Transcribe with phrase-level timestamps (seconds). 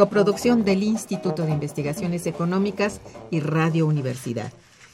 [0.00, 4.50] Coproducción del Instituto de Investigaciones Económicas y Radio Universidad.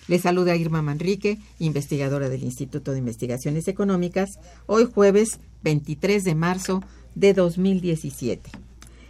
[0.08, 4.30] Le saluda Irma Manrique, investigadora del Instituto de Investigaciones Económicas,
[4.66, 6.82] hoy jueves 23 de marzo
[7.14, 8.50] de 2017.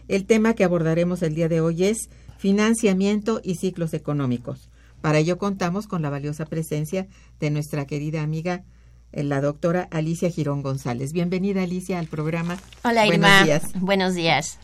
[0.09, 4.69] El tema que abordaremos el día de hoy es financiamiento y ciclos económicos.
[5.01, 7.07] Para ello contamos con la valiosa presencia
[7.41, 8.65] de nuestra querida amiga
[9.13, 11.15] eh, la doctora Alicia Girón González.
[11.15, 12.59] Bienvenida Alicia al programa.
[12.85, 13.45] Hola Irma.
[13.45, 13.63] Días.
[13.81, 14.59] Buenos días.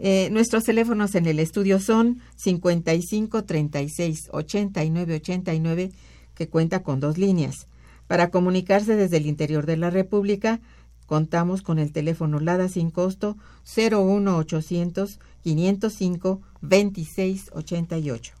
[0.00, 5.90] Eh, nuestros teléfonos en el estudio son 55 36 89 89,
[6.34, 7.66] que cuenta con dos líneas.
[8.06, 10.60] Para comunicarse desde el interior de la República,
[11.06, 13.36] contamos con el teléfono LADA sin costo
[13.76, 18.34] 01800 505 2688.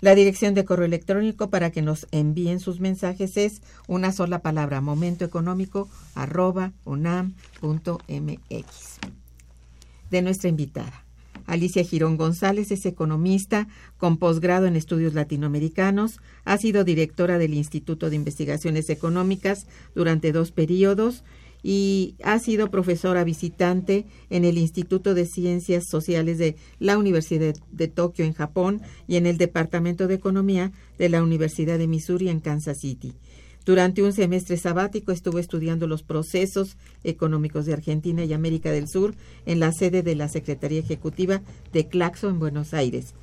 [0.00, 4.80] La dirección de correo electrónico para que nos envíen sus mensajes es una sola palabra,
[4.80, 7.72] momentoeconómico arroba unam.mx
[10.12, 11.04] de nuestra invitada.
[11.46, 18.10] Alicia Girón González es economista con posgrado en estudios latinoamericanos, ha sido directora del Instituto
[18.10, 21.24] de Investigaciones Económicas durante dos periodos
[21.62, 27.88] y ha sido profesora visitante en el Instituto de Ciencias Sociales de la Universidad de
[27.88, 32.40] Tokio en Japón y en el Departamento de Economía de la Universidad de Missouri en
[32.40, 33.14] Kansas City.
[33.64, 39.14] Durante un semestre sabático estuvo estudiando los procesos económicos de Argentina y América del Sur
[39.46, 43.14] en la sede de la Secretaría Ejecutiva de Claxo en Buenos Aires.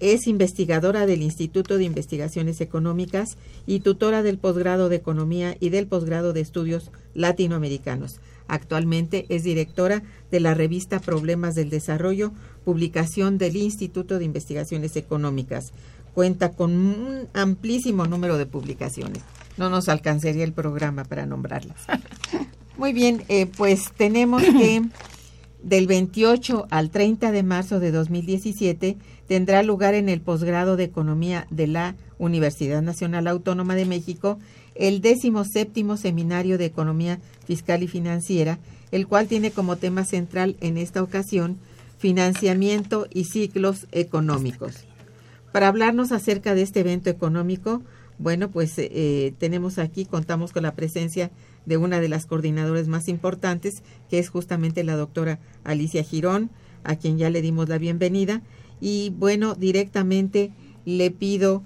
[0.00, 5.86] Es investigadora del Instituto de Investigaciones Económicas y tutora del posgrado de Economía y del
[5.86, 8.20] posgrado de Estudios Latinoamericanos.
[8.48, 10.02] Actualmente es directora
[10.32, 12.32] de la revista Problemas del Desarrollo,
[12.64, 15.72] publicación del Instituto de Investigaciones Económicas
[16.14, 19.22] cuenta con un amplísimo número de publicaciones.
[19.56, 21.76] No nos alcanzaría el programa para nombrarlas.
[22.78, 24.82] Muy bien, eh, pues tenemos que
[25.62, 28.96] del 28 al 30 de marzo de 2017
[29.26, 34.38] tendrá lugar en el posgrado de Economía de la Universidad Nacional Autónoma de México
[34.74, 38.58] el décimo séptimo seminario de Economía Fiscal y Financiera,
[38.90, 41.58] el cual tiene como tema central en esta ocasión
[41.98, 44.84] financiamiento y ciclos económicos.
[45.54, 47.80] Para hablarnos acerca de este evento económico,
[48.18, 51.30] bueno, pues eh, eh, tenemos aquí, contamos con la presencia
[51.64, 56.50] de una de las coordinadoras más importantes, que es justamente la doctora Alicia Girón,
[56.82, 58.42] a quien ya le dimos la bienvenida.
[58.80, 60.50] Y bueno, directamente
[60.86, 61.62] le pido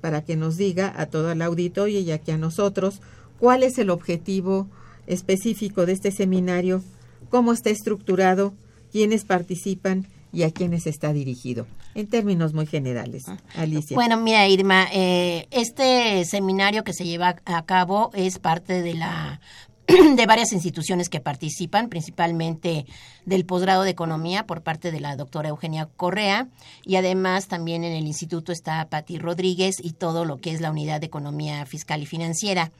[0.00, 3.02] para que nos diga a todo el auditorio y aquí a nosotros
[3.38, 4.68] ¿Cuál es el objetivo
[5.06, 6.80] específico de este seminario?
[7.28, 8.54] ¿Cómo está estructurado?
[8.90, 10.06] ¿Quiénes participan?
[10.32, 13.26] Y a quiénes está dirigido, en términos muy generales.
[13.54, 13.94] Alicia.
[13.94, 19.40] Bueno, mira, Irma, eh, este seminario que se lleva a cabo es parte de la
[20.16, 22.86] de varias instituciones que participan, principalmente
[23.26, 26.48] del posgrado de Economía por parte de la doctora Eugenia Correa
[26.84, 30.70] y además también en el instituto está Patti Rodríguez y todo lo que es la
[30.70, 32.72] unidad de Economía Fiscal y Financiera.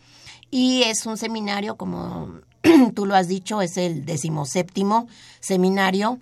[0.51, 2.41] Y es un seminario, como
[2.95, 5.09] tú lo has dicho, es el decimoséptimo
[5.41, 6.19] seminario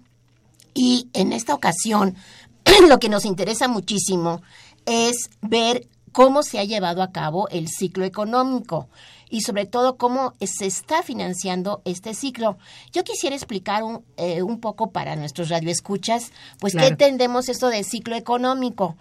[0.80, 2.16] y en esta ocasión
[2.88, 4.40] lo que nos interesa muchísimo
[4.86, 8.88] es ver cómo se ha llevado a cabo el ciclo económico
[9.28, 12.56] y sobre todo cómo se está financiando este ciclo.
[12.92, 17.84] Yo quisiera explicar un, eh, un poco para nuestros radioescuchas, pues qué entendemos esto de
[17.84, 18.96] ciclo económico.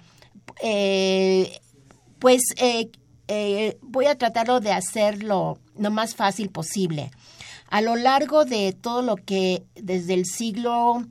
[0.61, 1.61] Eh,
[2.19, 7.09] pues eh, voy a tratarlo de hacerlo lo más fácil posible.
[7.69, 11.05] A lo largo de todo lo que desde el siglo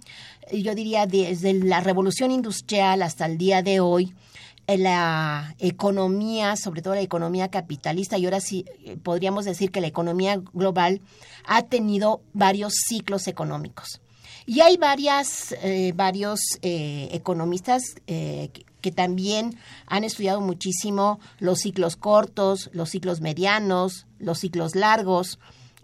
[0.52, 4.14] yo diría desde la revolución industrial hasta el día de hoy,
[4.76, 9.86] la economía, sobre todo la economía capitalista, y ahora sí eh, podríamos decir que la
[9.86, 11.00] economía global
[11.46, 14.02] ha tenido varios ciclos económicos.
[14.44, 22.70] Y hay varias, eh, varios eh, economistas que también han estudiado muchísimo los ciclos cortos,
[22.72, 25.38] los ciclos medianos, los ciclos largos,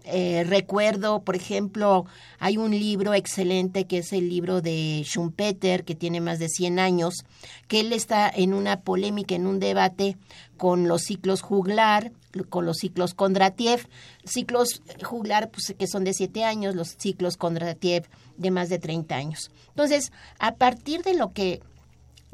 [0.07, 2.05] eh, recuerdo, por ejemplo,
[2.39, 6.79] hay un libro excelente que es el libro de Schumpeter, que tiene más de 100
[6.79, 7.25] años,
[7.67, 10.17] que él está en una polémica, en un debate
[10.57, 12.11] con los ciclos juglar,
[12.49, 13.87] con los ciclos Kondratiev,
[14.25, 19.15] ciclos juglar pues, que son de 7 años, los ciclos Kondratiev de más de 30
[19.15, 19.51] años.
[19.69, 21.61] Entonces, a partir de lo que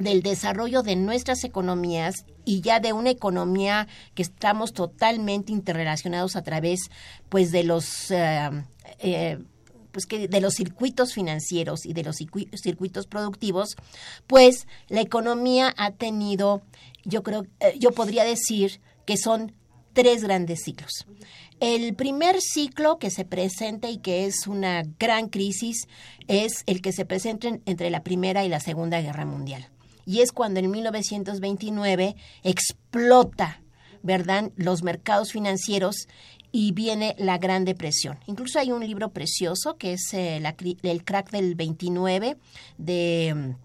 [0.01, 6.43] del desarrollo de nuestras economías y ya de una economía que estamos totalmente interrelacionados a
[6.43, 6.89] través
[7.29, 8.49] pues de los eh,
[8.99, 9.37] eh,
[9.91, 13.75] pues que de los circuitos financieros y de los circuitos productivos,
[14.27, 16.61] pues la economía ha tenido,
[17.03, 19.53] yo creo, eh, yo podría decir que son
[19.93, 21.05] tres grandes ciclos.
[21.59, 25.87] El primer ciclo que se presenta y que es una gran crisis
[26.27, 29.69] es el que se presenta entre la Primera y la Segunda Guerra Mundial
[30.05, 33.61] y es cuando en 1929 explota,
[34.03, 36.07] ¿verdad?, los mercados financieros
[36.51, 38.19] y viene la Gran Depresión.
[38.27, 40.41] Incluso hay un libro precioso que es eh,
[40.83, 42.37] el crack del 29
[42.77, 43.55] de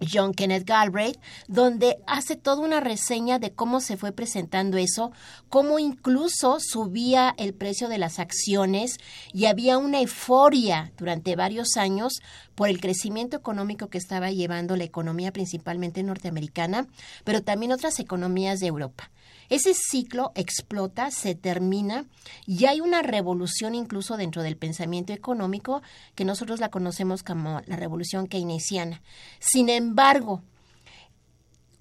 [0.00, 1.18] John Kenneth Galbraith,
[1.48, 5.12] donde hace toda una reseña de cómo se fue presentando eso,
[5.48, 8.98] cómo incluso subía el precio de las acciones
[9.32, 12.20] y había una euforia durante varios años
[12.54, 16.86] por el crecimiento económico que estaba llevando la economía principalmente norteamericana,
[17.24, 19.10] pero también otras economías de Europa.
[19.50, 22.06] Ese ciclo explota, se termina
[22.46, 25.82] y hay una revolución incluso dentro del pensamiento económico
[26.14, 29.02] que nosotros la conocemos como la revolución keynesiana.
[29.40, 30.42] Sin embargo,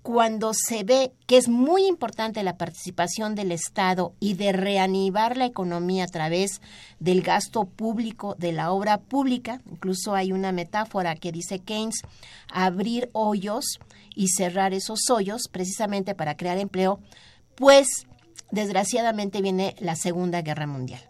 [0.01, 5.45] cuando se ve que es muy importante la participación del Estado y de reanivar la
[5.45, 6.61] economía a través
[6.99, 12.01] del gasto público, de la obra pública, incluso hay una metáfora que dice Keynes,
[12.51, 13.79] abrir hoyos
[14.15, 16.99] y cerrar esos hoyos precisamente para crear empleo,
[17.59, 18.07] pues
[18.51, 21.01] desgraciadamente viene la Segunda Guerra Mundial.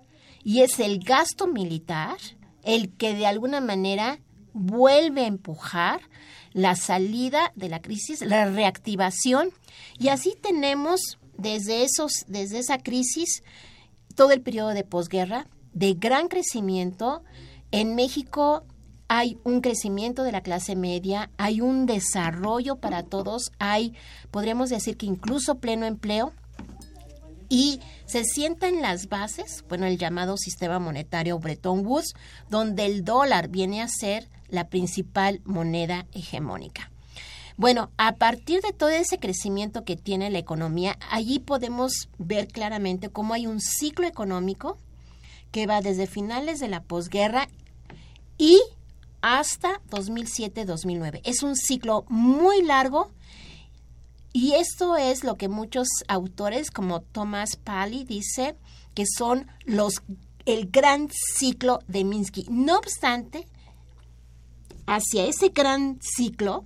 [0.43, 2.17] Y es el gasto militar
[2.63, 4.19] el que de alguna manera
[4.53, 6.01] vuelve a empujar
[6.51, 9.51] la salida de la crisis, la reactivación,
[9.97, 13.43] y así tenemos desde esos, desde esa crisis,
[14.15, 17.23] todo el periodo de posguerra, de gran crecimiento.
[17.71, 18.63] En México
[19.07, 23.93] hay un crecimiento de la clase media, hay un desarrollo para todos, hay,
[24.31, 26.33] podríamos decir que incluso pleno empleo,
[27.49, 32.13] y se sientan las bases, bueno, el llamado sistema monetario Bretton Woods,
[32.49, 36.91] donde el dólar viene a ser la principal moneda hegemónica.
[37.57, 43.09] Bueno, a partir de todo ese crecimiento que tiene la economía, allí podemos ver claramente
[43.09, 44.77] cómo hay un ciclo económico
[45.51, 47.49] que va desde finales de la posguerra
[48.37, 48.61] y
[49.21, 51.21] hasta 2007-2009.
[51.25, 53.11] Es un ciclo muy largo
[54.31, 58.55] y esto es lo que muchos autores como Thomas Pali dice
[58.93, 60.01] que son los
[60.45, 62.45] el gran ciclo de Minsky.
[62.49, 63.45] No obstante,
[64.87, 66.65] hacia ese gran ciclo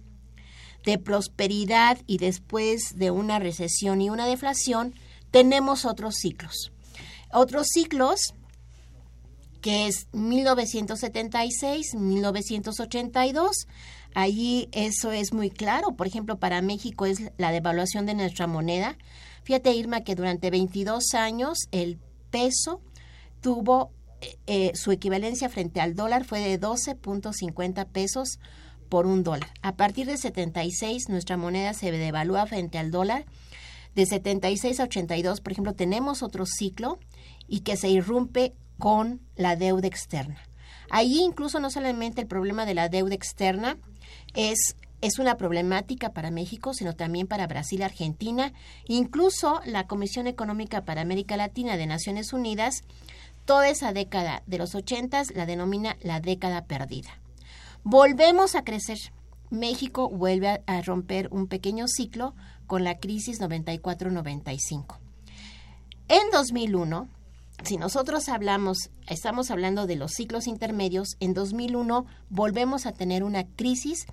[0.86, 4.94] de prosperidad y después de una recesión y una deflación,
[5.32, 6.72] tenemos otros ciclos.
[7.32, 8.34] Otros ciclos
[9.64, 13.68] que es 1976, 1982.
[14.16, 15.96] Allí eso es muy claro.
[15.96, 18.98] Por ejemplo, para México es la devaluación de nuestra moneda.
[19.44, 22.82] Fíjate, Irma, que durante 22 años el peso
[23.42, 23.92] tuvo
[24.48, 28.40] eh, su equivalencia frente al dólar fue de 12.50 pesos
[28.90, 29.50] por un dólar.
[29.62, 33.26] A partir de 76 nuestra moneda se devalúa frente al dólar.
[33.96, 37.00] De 76 a 82, por ejemplo, tenemos otro ciclo
[37.48, 40.42] y que se irrumpe con la deuda externa.
[40.90, 43.78] Ahí incluso no solamente el problema de la deuda externa
[44.34, 48.54] es es una problemática para México, sino también para Brasil, Argentina,
[48.88, 52.84] incluso la Comisión Económica para América Latina de Naciones Unidas,
[53.44, 57.20] toda esa década de los ochentas la denomina la década perdida.
[57.84, 58.98] Volvemos a crecer.
[59.50, 62.34] México vuelve a, romper un pequeño ciclo
[62.66, 65.00] con la crisis 94-95.
[66.08, 67.10] En 2001,
[67.62, 73.46] si nosotros hablamos, estamos hablando de los ciclos intermedios, en 2001 volvemos a tener una
[73.46, 74.06] crisis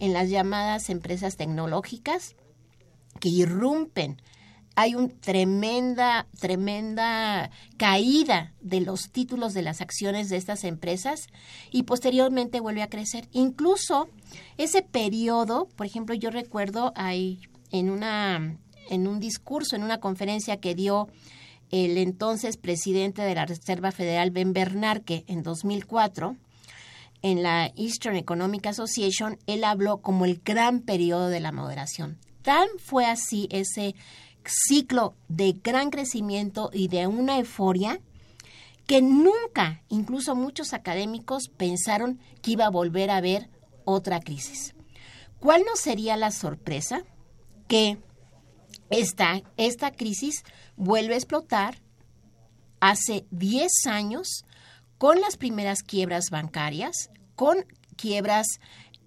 [0.00, 2.34] en las llamadas empresas tecnológicas
[3.20, 4.20] que irrumpen.
[4.76, 11.28] Hay una tremenda, tremenda caída de los títulos de las acciones de estas empresas
[11.70, 13.28] y posteriormente vuelve a crecer.
[13.32, 14.08] Incluso
[14.58, 18.58] ese periodo, por ejemplo, yo recuerdo ahí en una
[18.90, 21.08] en un discurso, en una conferencia que dio
[21.70, 26.36] el entonces presidente de la Reserva Federal, Ben Bernanke, en 2004,
[27.22, 32.18] en la Eastern Economic Association, él habló como el gran periodo de la moderación.
[32.42, 33.94] Tan fue así ese
[34.44, 38.00] ciclo de gran crecimiento y de una euforia
[38.86, 43.48] que nunca, incluso muchos académicos, pensaron que iba a volver a haber
[43.84, 44.74] otra crisis.
[45.38, 47.04] ¿Cuál no sería la sorpresa?
[47.68, 47.98] Que
[48.90, 50.42] esta, esta crisis
[50.80, 51.76] vuelve a explotar
[52.80, 54.44] hace 10 años
[54.98, 57.64] con las primeras quiebras bancarias, con
[57.96, 58.46] quiebras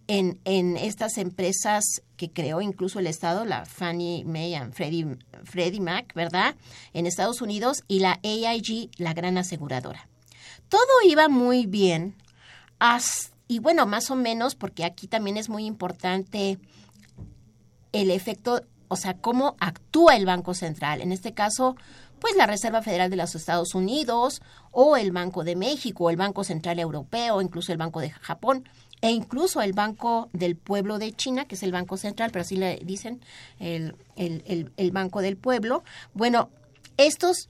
[0.08, 1.84] en, en, estas empresas
[2.15, 6.56] que creó incluso el Estado, la Fannie Mae y Freddie, Freddie Mac, ¿verdad?
[6.94, 10.08] En Estados Unidos y la AIG, la gran aseguradora.
[10.70, 12.15] Todo iba muy bien,
[13.48, 16.60] y bueno, más o menos, porque aquí también es muy importante
[17.92, 18.63] el efecto,
[18.94, 21.02] o sea, cómo actúa el Banco Central.
[21.02, 21.76] En este caso,
[22.20, 26.16] pues la Reserva Federal de los Estados Unidos o el Banco de México, o el
[26.16, 28.68] Banco Central Europeo, incluso el Banco de Japón
[29.02, 32.56] e incluso el Banco del Pueblo de China, que es el Banco Central, pero así
[32.56, 33.20] le dicen
[33.60, 35.84] el, el, el Banco del Pueblo.
[36.14, 36.50] Bueno,
[36.96, 37.50] estos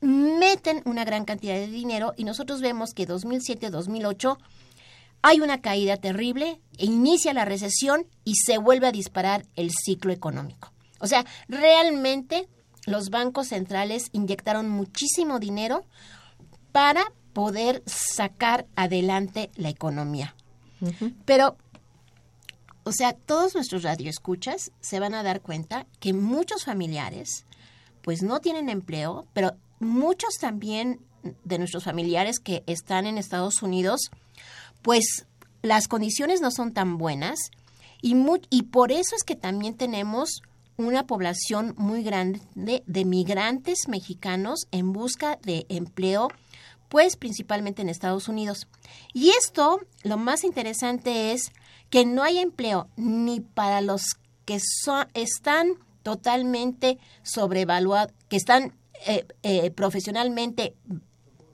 [0.00, 4.38] meten una gran cantidad de dinero y nosotros vemos que 2007-2008
[5.22, 10.12] hay una caída terrible, e inicia la recesión y se vuelve a disparar el ciclo
[10.12, 10.72] económico.
[10.98, 12.48] O sea, realmente
[12.86, 15.84] los bancos centrales inyectaron muchísimo dinero
[16.72, 20.34] para poder sacar adelante la economía.
[21.26, 21.58] Pero,
[22.84, 27.44] o sea, todos nuestros radioescuchas se van a dar cuenta que muchos familiares,
[28.02, 31.00] pues no tienen empleo, pero muchos también
[31.44, 34.10] de nuestros familiares que están en Estados Unidos,
[34.82, 35.26] pues
[35.62, 37.50] las condiciones no son tan buenas
[38.02, 38.16] y,
[38.50, 40.42] y por eso es que también tenemos
[40.86, 46.28] una población muy grande de, migrantes mexicanos en busca de empleo,
[46.88, 48.66] pues principalmente en Estados Unidos.
[49.12, 51.52] Y esto, lo más interesante es
[51.90, 55.72] que no hay empleo ni para los que son, están
[56.02, 58.74] totalmente sobrevaluados, que están
[59.06, 60.74] eh, eh, profesionalmente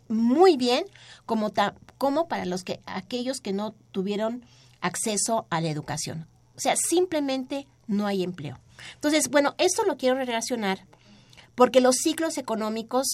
[0.09, 0.85] muy bien,
[1.26, 1.52] como,
[1.98, 4.44] como para los que aquellos que no tuvieron
[4.80, 6.26] acceso a la educación.
[6.56, 8.58] O sea, simplemente no hay empleo.
[8.94, 10.86] Entonces, bueno, esto lo quiero relacionar
[11.54, 13.06] porque los ciclos económicos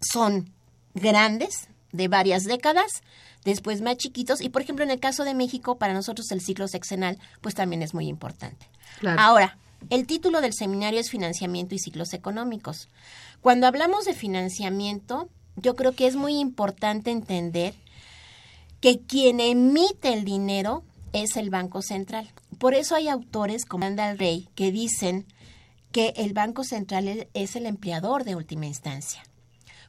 [0.00, 0.52] son
[0.94, 3.02] grandes, de varias décadas,
[3.44, 6.68] después más chiquitos, y por ejemplo en el caso de México, para nosotros el ciclo
[6.68, 8.68] sexenal, pues también es muy importante.
[9.18, 9.58] Ahora,
[9.90, 12.88] el título del seminario es Financiamiento y Ciclos Económicos.
[13.40, 17.74] Cuando hablamos de financiamiento, yo creo que es muy importante entender
[18.80, 22.30] que quien emite el dinero es el Banco Central.
[22.58, 25.26] Por eso hay autores como Andal Rey que dicen
[25.92, 29.22] que el Banco Central es el empleador de última instancia,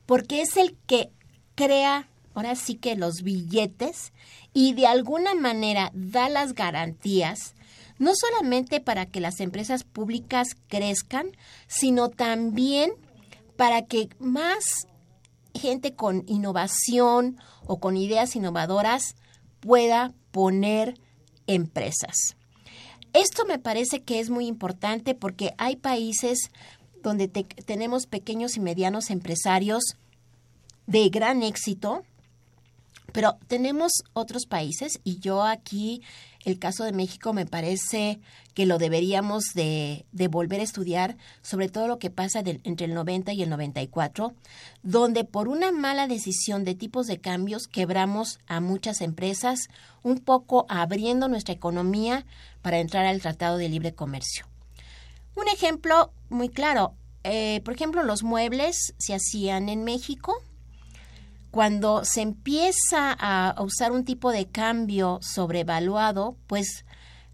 [0.06, 1.10] porque es el que
[1.56, 4.14] crea, ahora sí que los billetes
[4.54, 7.56] y de alguna manera da las garantías,
[8.00, 11.32] no solamente para que las empresas públicas crezcan,
[11.68, 12.92] sino también
[13.58, 14.88] para que más
[15.58, 19.16] gente con innovación o con ideas innovadoras
[19.60, 21.00] pueda poner
[21.48, 22.36] empresas.
[23.14, 26.52] Esto me parece que es muy importante porque hay países
[27.02, 29.84] donde tenemos pequeños y medianos empresarios
[30.86, 32.04] de gran éxito,
[33.14, 36.02] pero tenemos otros países y yo aquí
[36.48, 38.22] el caso de México me parece
[38.54, 43.34] que lo deberíamos de, volver a estudiar, sobre todo lo que pasa entre el 90
[43.34, 44.34] y el 94,
[44.82, 49.68] donde por una mala decisión de tipos de cambios quebramos a muchas empresas,
[50.04, 52.26] un poco abriendo nuestra economía
[52.62, 54.46] para entrar al Tratado de Libre Comercio.
[55.36, 56.94] Un ejemplo muy claro,
[57.26, 60.42] eh, por ejemplo, los muebles se hacían en México,
[61.58, 66.86] cuando se empieza a usar un tipo de cambio sobrevaluado, pues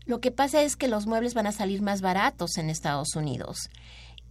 [0.05, 3.69] lo que pasa es que los muebles van a salir más baratos en Estados Unidos.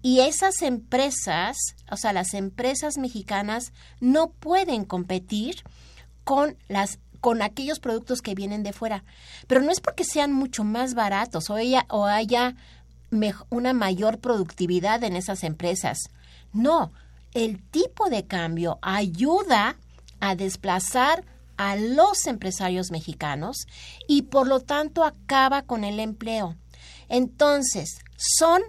[0.00, 1.58] Y esas empresas,
[1.90, 5.56] o sea, las empresas mexicanas no pueden competir
[6.24, 9.04] con las con aquellos productos que vienen de fuera.
[9.46, 12.56] Pero no es porque sean mucho más baratos o, ella, o haya
[13.50, 15.98] una mayor productividad en esas empresas.
[16.54, 16.92] No,
[17.34, 19.76] el tipo de cambio ayuda
[20.22, 21.24] a desplazar
[21.56, 23.66] a los empresarios mexicanos
[24.06, 26.56] y por lo tanto acaba con el empleo.
[27.08, 28.62] Entonces, son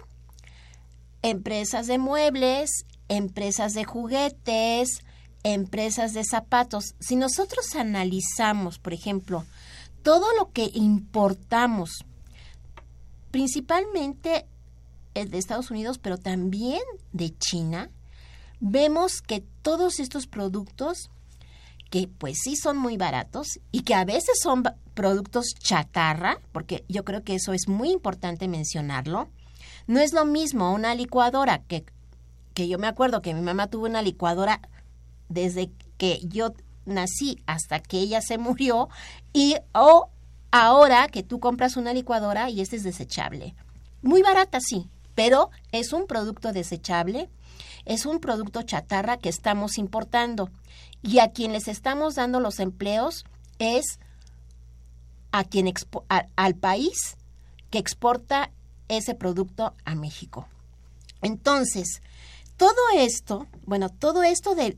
[1.21, 2.71] empresas de muebles,
[3.07, 5.03] empresas de juguetes,
[5.43, 6.95] empresas de zapatos.
[6.99, 9.45] Si nosotros analizamos, por ejemplo,
[10.01, 12.03] todo lo que importamos,
[13.29, 14.47] principalmente
[15.13, 16.81] de Estados Unidos, pero también
[17.11, 17.91] de China,
[18.59, 21.11] vemos que todos estos productos
[21.93, 24.63] que pues sí son muy baratos y que a veces son
[24.95, 29.29] productos chatarra, porque yo creo que eso es muy importante mencionarlo.
[29.85, 31.85] No es lo mismo una licuadora que,
[32.55, 34.59] que yo me acuerdo que mi mamá tuvo una licuadora
[35.29, 35.69] desde
[35.99, 36.55] que yo
[36.87, 38.89] nací hasta que ella se murió
[39.31, 40.09] y o
[40.49, 43.53] ahora que tú compras una licuadora y este es desechable.
[44.01, 47.29] Muy barata, sí, pero es un producto desechable
[47.85, 50.49] es un producto chatarra que estamos importando
[51.03, 53.25] y a quien les estamos dando los empleos
[53.59, 53.99] es
[55.31, 55.71] a quien
[56.35, 57.17] al país
[57.69, 58.51] que exporta
[58.87, 60.47] ese producto a México.
[61.21, 62.01] Entonces,
[62.57, 64.77] todo esto, bueno, todo esto de,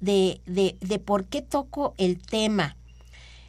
[0.00, 2.76] de, por qué toco el tema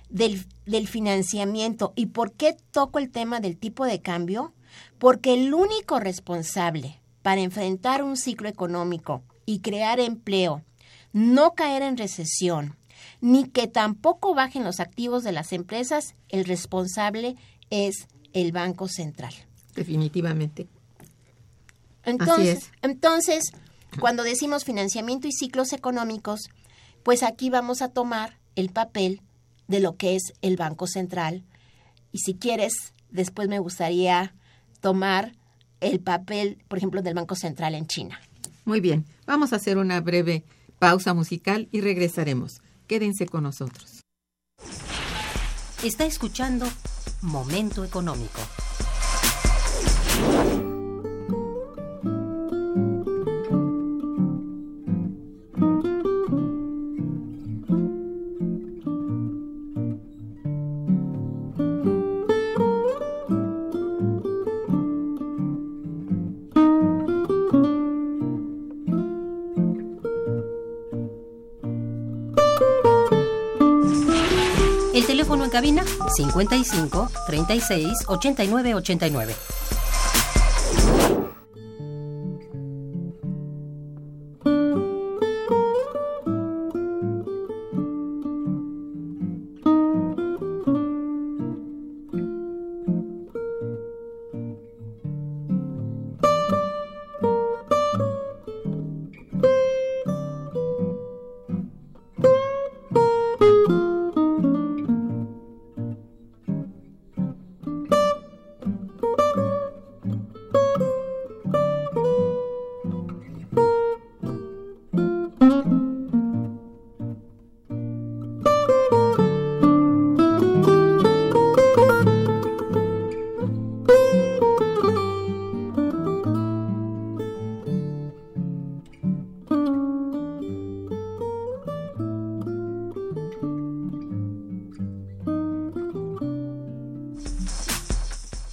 [0.09, 4.53] del, del financiamiento y por qué toco el tema del tipo de cambio,
[4.97, 10.63] porque el único responsable para enfrentar un ciclo económico y crear empleo,
[11.13, 12.75] no caer en recesión,
[13.21, 17.35] ni que tampoco bajen los activos de las empresas, el responsable
[17.69, 19.33] es el Banco Central.
[19.75, 20.67] Definitivamente.
[22.03, 23.51] Entonces, entonces,
[23.99, 26.49] cuando decimos financiamiento y ciclos económicos,
[27.03, 29.21] pues aquí vamos a tomar el papel
[29.67, 31.43] de lo que es el Banco Central.
[32.11, 34.33] Y si quieres, después me gustaría
[34.81, 35.33] tomar
[35.79, 38.19] el papel, por ejemplo, del Banco Central en China.
[38.65, 40.43] Muy bien, vamos a hacer una breve
[40.79, 42.61] pausa musical y regresaremos.
[42.87, 44.01] Quédense con nosotros.
[45.83, 46.65] Está escuchando
[47.21, 48.39] Momento Económico.
[76.39, 79.58] 55 36 89 89.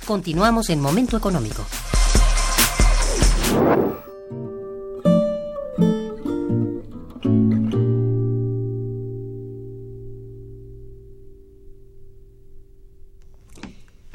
[0.06, 1.66] Continuamos en Momento Económico.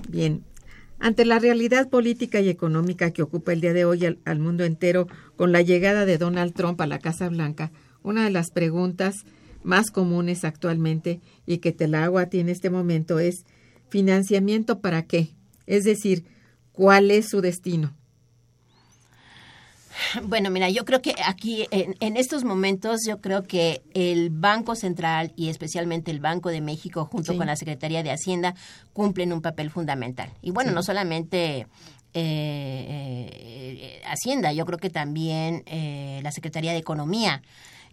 [0.08, 0.46] Bien,
[1.00, 5.10] ante la realidad política y económica que ocupa el día de hoy al, mundo entero
[5.36, 9.26] con la llegada de Donald Trump a la Casa Blanca, una de las preguntas
[9.62, 13.44] más comunes actualmente y que te la hago a ti en este momento es
[13.90, 15.36] ¿Financiamiento para qué?
[15.72, 16.26] Es decir,
[16.74, 17.94] ¿cuál es su destino?
[20.24, 25.32] Bueno, mira, yo creo que aquí, en, estos momentos, yo creo que el Banco Central
[25.38, 28.54] y especialmente el Banco de México, junto con la Secretaría de Hacienda,
[28.92, 30.30] cumplen un papel fundamental.
[30.42, 31.68] Y bueno, no solamente
[32.14, 37.42] eh, eh, Hacienda, yo creo que también eh, la Secretaría de Economía.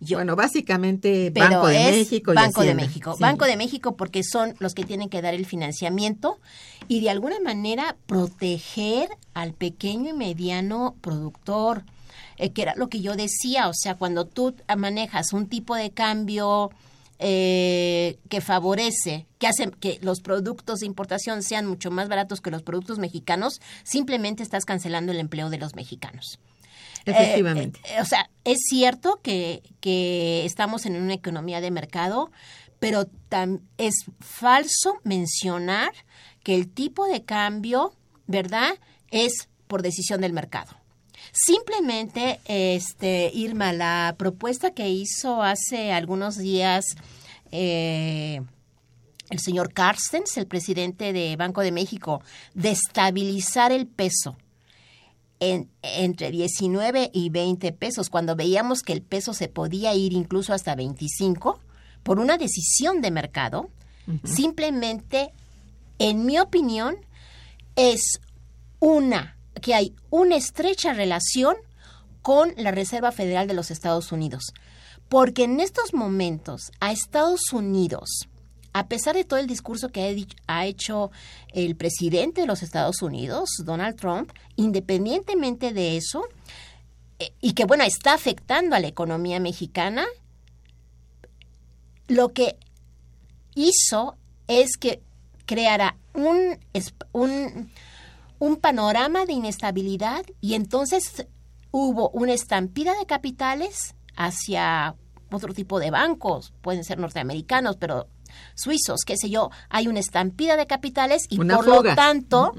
[0.00, 2.34] Bueno, básicamente Banco de México.
[2.34, 3.16] Banco de México.
[3.18, 6.38] Banco de México porque son los que tienen que dar el financiamiento
[6.86, 11.84] y de alguna manera proteger al pequeño y mediano productor.
[12.40, 15.90] Eh, que era lo que yo decía, o sea, cuando tú manejas un tipo de
[15.90, 16.70] cambio
[17.18, 22.52] eh, que favorece, que hace que los productos de importación sean mucho más baratos que
[22.52, 26.38] los productos mexicanos, simplemente estás cancelando el empleo de los mexicanos.
[27.10, 27.80] Efectivamente.
[27.84, 32.30] Eh, o sea, es cierto que, que estamos en una economía de mercado,
[32.78, 33.06] pero
[33.76, 35.92] es falso mencionar
[36.42, 37.92] que el tipo de cambio,
[38.26, 38.74] ¿verdad?,
[39.10, 40.76] es por decisión del mercado.
[41.32, 46.84] Simplemente, este, Irma, la propuesta que hizo hace algunos días
[47.50, 48.40] eh,
[49.30, 52.22] el señor Carstens, el presidente de Banco de México,
[52.54, 54.36] de estabilizar el peso
[55.40, 60.52] en, entre 19 y 20 pesos, cuando veíamos que el peso se podía ir incluso
[60.52, 61.60] hasta 25,
[62.02, 63.70] por una decisión de mercado,
[64.24, 65.32] simplemente,
[65.98, 66.96] en mi opinión,
[67.76, 68.20] es
[68.80, 71.56] una que hay una estrecha relación
[72.22, 74.52] con la Reserva Federal de los Estados Unidos.
[75.08, 78.28] Porque en estos momentos a Estados Unidos,
[78.72, 81.10] a pesar de todo el discurso que ha, hecho
[81.52, 86.24] el presidente de los Estados Unidos, Donald Trump, independientemente de eso,
[87.18, 90.06] eh, y que bueno, está afectando a la economía mexicana,
[92.06, 92.56] lo que
[93.54, 95.02] hizo es que
[95.46, 96.58] creara un,
[97.12, 97.70] un
[98.38, 101.26] un panorama de inestabilidad y entonces
[101.70, 104.94] hubo una estampida de capitales hacia
[105.30, 108.08] otro tipo de bancos, pueden ser norteamericanos, pero
[108.54, 112.54] suizos, qué sé yo, hay una estampida de capitales y por lo tanto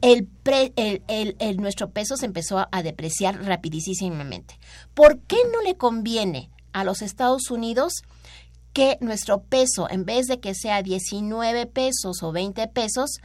[0.00, 0.28] el,
[0.76, 4.58] el, nuestro peso se empezó a depreciar rapidísimamente.
[4.94, 8.02] ¿Por qué no le conviene a los Estados Unidos
[8.72, 13.20] que nuestro peso, en vez de que sea 19 pesos o 20 pesos,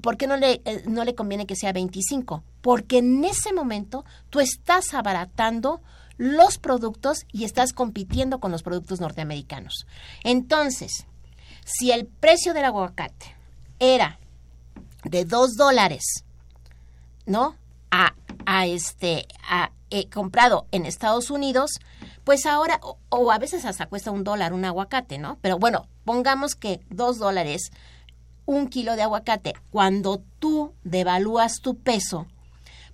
[0.00, 2.42] ¿por qué no le, eh, no le conviene que sea 25?
[2.62, 5.82] Porque en ese momento tú estás abaratando
[6.16, 9.86] los productos y estás compitiendo con los productos norteamericanos.
[10.24, 11.06] Entonces,
[11.64, 13.34] si el precio del aguacate
[13.78, 14.18] era
[15.04, 16.24] de 2 dólares,
[17.26, 17.56] ¿no?
[17.90, 18.14] A,
[18.46, 21.70] a este, a, eh, comprado en Estados Unidos,
[22.24, 25.38] pues ahora, o, o, a veces hasta cuesta un dólar un aguacate, ¿no?
[25.40, 27.70] Pero bueno, pongamos que 2 dólares
[28.46, 32.26] un kilo de aguacate, cuando tú devalúas tu peso,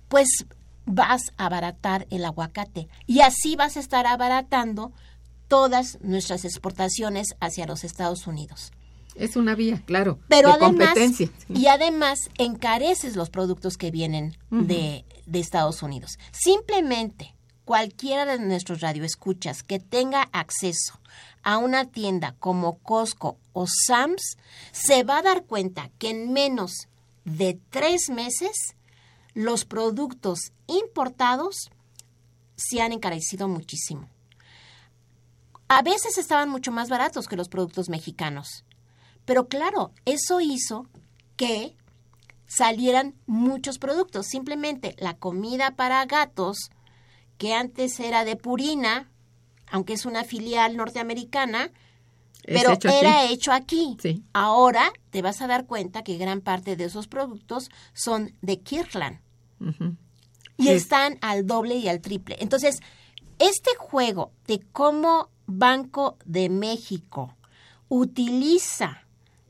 [0.07, 0.45] pues
[0.85, 4.91] vas a abaratar el aguacate y así vas a estar abaratando
[5.47, 8.71] todas nuestras exportaciones hacia los Estados Unidos.
[9.15, 10.19] Es una vía, claro.
[10.27, 10.95] Pero además,
[11.49, 16.19] y además encareces los productos que vienen de, de Estados Unidos.
[16.31, 17.33] Simplemente
[17.65, 20.99] cualquiera de nuestros radioescuchas que tenga acceso
[21.43, 24.37] a una tienda como Costco o Sam's,
[24.71, 26.87] se va a dar cuenta que en menos
[27.25, 28.75] de tres meses
[29.33, 31.69] los productos importados
[32.55, 34.09] se han encarecido muchísimo.
[35.67, 38.65] A veces estaban mucho más baratos que los productos mexicanos.
[39.25, 40.87] Pero claro, eso hizo
[41.35, 41.75] que
[42.47, 44.27] salieran muchos productos.
[44.27, 46.69] Simplemente la comida para gatos
[47.37, 49.09] que antes era de Purina,
[49.69, 51.71] aunque es una filial norteamericana,
[52.45, 53.97] pero era hecho aquí.
[54.31, 59.19] Ahora te vas a dar cuenta que gran parte de esos productos son de Kirkland.
[60.57, 62.37] Y están al doble y al triple.
[62.39, 62.79] Entonces,
[63.37, 67.35] este juego de cómo Banco de México
[67.89, 69.05] utiliza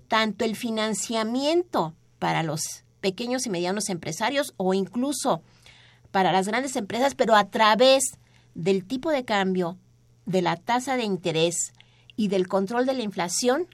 [0.07, 5.41] tanto el financiamiento para los pequeños y medianos empresarios o incluso
[6.11, 8.03] para las grandes empresas, pero a través
[8.55, 9.77] del tipo de cambio,
[10.25, 11.73] de la tasa de interés
[12.15, 13.67] y del control de la inflación,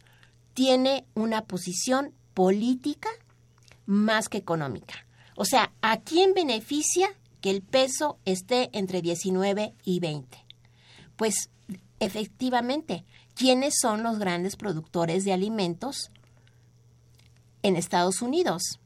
[0.53, 3.09] tiene una posición política
[3.86, 5.05] más que económica.
[5.36, 7.09] O sea, ¿a quién beneficia
[7.41, 10.38] que el peso esté entre 19 y 20?
[11.15, 11.49] Pues
[12.04, 16.12] efectivamente, ¿quiénes son los grandes productores de alimentos
[17.62, 18.80] en Estados Unidos?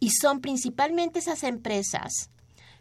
[0.00, 2.30] Y son principalmente esas empresas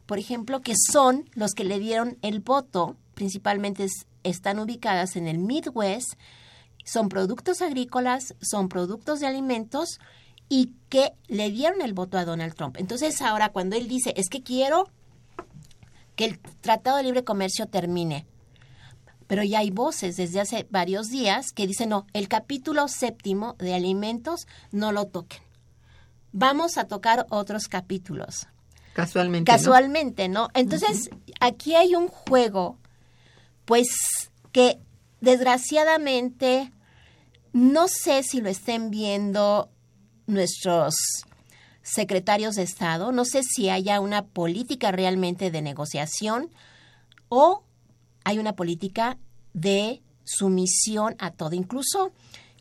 [0.06, 3.88] por ejemplo, que son los que le dieron el voto, principalmente
[4.24, 6.14] están ubicadas en el Midwest,
[6.84, 10.00] son productos agrícolas, son productos de alimentos
[10.48, 12.78] y que le dieron el voto a Donald Trump.
[12.78, 14.90] Entonces ahora cuando él dice, es que quiero
[16.16, 18.28] que el Tratado de Libre Comercio termine,
[19.28, 23.74] pero ya hay voces desde hace varios días que dicen, no, el capítulo séptimo de
[23.74, 25.42] alimentos no lo toquen.
[26.32, 28.48] Vamos a tocar otros capítulos.
[28.94, 29.52] Casualmente.
[29.52, 30.50] Casualmente, ¿no?
[30.54, 31.10] Entonces,
[31.40, 32.78] aquí hay un juego,
[33.66, 33.88] pues,
[34.52, 34.80] que
[35.22, 36.72] desgraciadamente
[37.52, 39.70] no sé si lo estén viendo
[40.28, 40.96] nuestros
[41.82, 46.50] secretarios de Estado, no sé si haya una política realmente de negociación
[47.30, 47.65] o
[48.26, 49.18] hay una política
[49.54, 51.54] de sumisión a todo.
[51.54, 52.12] Incluso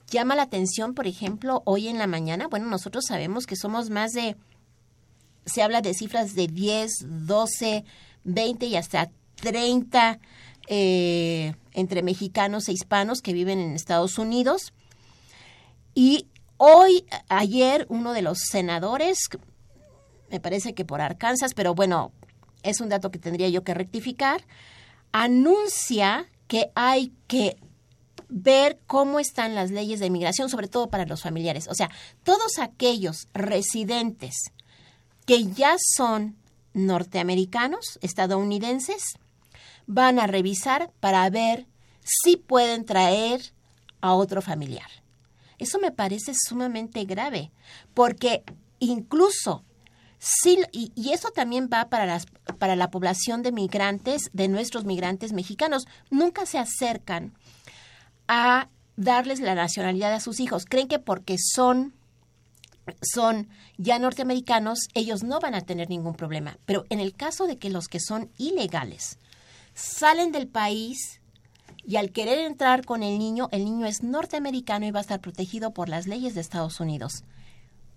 [0.08, 4.12] llama la atención, por ejemplo, hoy en la mañana, bueno, nosotros sabemos que somos más
[4.12, 4.36] de,
[5.46, 6.92] se habla de cifras de 10,
[7.26, 7.84] 12,
[8.24, 10.20] 20 y hasta 30
[10.68, 14.72] eh, entre mexicanos e hispanos que viven en Estados Unidos.
[15.94, 19.18] Y hoy, ayer, uno de los senadores,
[20.30, 22.12] me parece que por Arkansas, pero bueno,
[22.62, 24.44] es un dato que tendría yo que rectificar,
[25.14, 27.56] anuncia que hay que
[28.28, 31.68] ver cómo están las leyes de inmigración, sobre todo para los familiares.
[31.68, 31.88] O sea,
[32.24, 34.34] todos aquellos residentes
[35.24, 36.36] que ya son
[36.72, 39.14] norteamericanos, estadounidenses,
[39.86, 41.68] van a revisar para ver
[42.02, 43.52] si pueden traer
[44.00, 44.90] a otro familiar.
[45.58, 47.52] Eso me parece sumamente grave,
[47.94, 48.42] porque
[48.80, 49.64] incluso
[50.18, 52.26] Sí, y, y, eso también va para, las,
[52.58, 55.86] para la población de migrantes, de nuestros migrantes mexicanos.
[56.10, 57.34] Nunca se acercan
[58.26, 60.64] a darles la nacionalidad a sus hijos.
[60.64, 61.92] Creen que porque son,
[63.02, 66.56] son ya norteamericanos, ellos no van a tener ningún problema.
[66.64, 69.18] Pero en el caso de que los que son ilegales
[69.74, 71.20] salen del país
[71.86, 75.20] y al querer entrar con el niño, el niño es norteamericano y va a estar
[75.20, 77.24] protegido por las leyes de Estados Unidos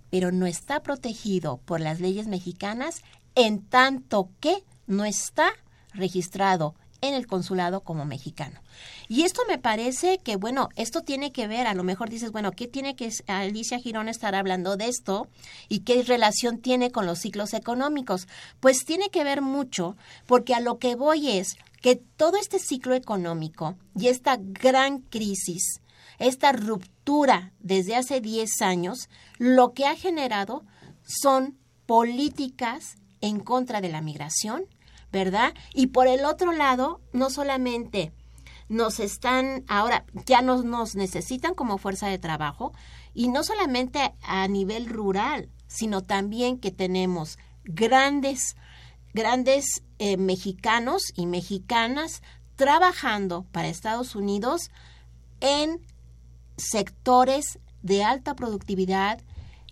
[0.10, 3.02] pero no está protegido por las leyes mexicanas
[3.36, 5.52] en tanto que no está
[5.94, 8.60] registrado en el consulado como mexicano.
[9.08, 12.52] Y esto me parece que, bueno, esto tiene que ver, a lo mejor dices, bueno,
[12.52, 15.28] ¿qué tiene que Alicia Girón estar hablando de esto
[15.70, 18.28] y qué relación tiene con los ciclos económicos?
[18.60, 22.96] Pues tiene que ver mucho, porque a lo que voy es que todo este ciclo
[22.96, 25.82] económico y esta gran crisis
[26.20, 30.64] esta ruptura desde hace 10 años, lo que ha generado
[31.04, 34.66] son políticas en contra de la migración,
[35.12, 35.54] ¿verdad?
[35.74, 38.12] Y por el otro lado, no solamente
[38.70, 42.74] nos están, ahora ya nos, nos necesitan como fuerza de trabajo,
[43.14, 48.56] y no solamente a nivel rural, sino también que tenemos grandes,
[49.14, 52.22] grandes eh, mexicanos y mexicanas
[52.56, 54.70] trabajando para Estados Unidos
[55.40, 55.82] en
[56.58, 59.22] sectores de alta productividad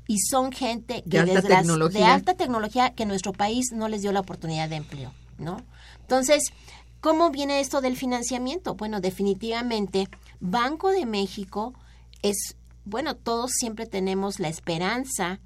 [0.08, 2.00] y son gente de, alta tecnología.
[2.00, 5.58] de alta tecnología que nuestro país no les dio la oportunidad de empleo, ¿no?
[6.02, 6.54] Entonces,
[7.02, 8.76] ¿cómo viene esto del financiamiento?
[8.76, 10.08] Bueno, definitivamente
[10.40, 11.74] Banco de México
[12.22, 15.40] es, bueno, todos siempre tenemos la esperanza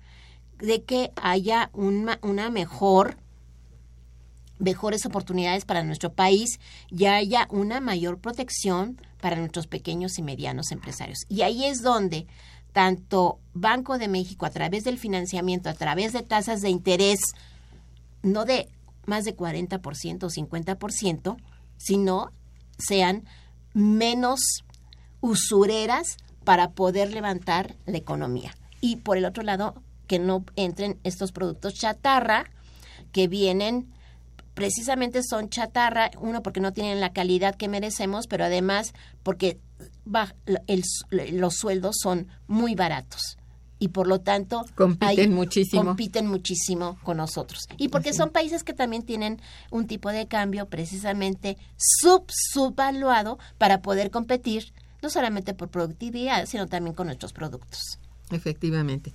[0.57, 3.17] de que haya una, una mejor
[4.59, 10.71] mejores oportunidades para nuestro país y haya una mayor protección para nuestros pequeños y medianos
[10.71, 11.19] empresarios.
[11.27, 12.27] Y ahí es donde
[12.73, 17.19] tanto Banco de México a través del financiamiento, a través de tasas de interés,
[18.21, 18.69] no de
[19.05, 21.37] más de 40% o 50%,
[21.77, 22.31] sino
[22.77, 23.25] sean
[23.73, 24.39] menos
[25.21, 28.55] usureras para poder levantar la economía.
[28.81, 32.45] Y por el otro lado, que no entren estos productos chatarra
[33.11, 33.91] que vienen
[34.59, 38.93] precisamente son chatarra, uno porque no tienen la calidad que merecemos, pero además
[39.23, 39.57] porque
[41.31, 43.37] los sueldos son muy baratos
[43.79, 45.85] y por lo tanto compiten muchísimo.
[45.85, 47.69] compiten muchísimo con nosotros.
[47.77, 49.41] Y porque son países que también tienen
[49.71, 56.67] un tipo de cambio precisamente sub subvaluado para poder competir no solamente por productividad sino
[56.67, 57.97] también con nuestros productos.
[58.29, 59.13] Efectivamente.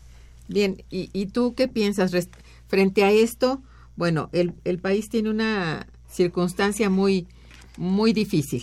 [0.48, 2.12] Bien y, y tú qué piensas
[2.66, 3.60] frente a esto
[3.96, 7.26] bueno, el, el país tiene una circunstancia muy,
[7.76, 8.62] muy difícil.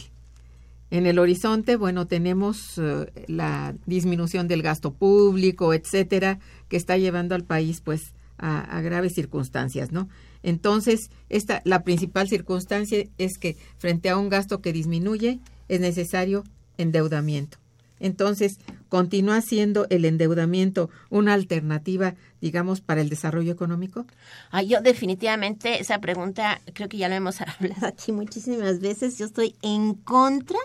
[0.89, 7.33] En el horizonte, bueno, tenemos uh, la disminución del gasto público, etcétera, que está llevando
[7.33, 10.09] al país, pues, a, a, graves circunstancias, ¿no?
[10.43, 15.39] Entonces, esta, la principal circunstancia es que frente a un gasto que disminuye,
[15.69, 16.43] es necesario
[16.77, 17.60] endeudamiento.
[18.01, 18.59] Entonces,
[18.89, 24.05] ¿continúa siendo el endeudamiento una alternativa, digamos, para el desarrollo económico?
[24.49, 29.17] Ah, yo definitivamente esa pregunta creo que ya lo hemos hablado aquí muchísimas veces.
[29.17, 30.57] Yo estoy en contra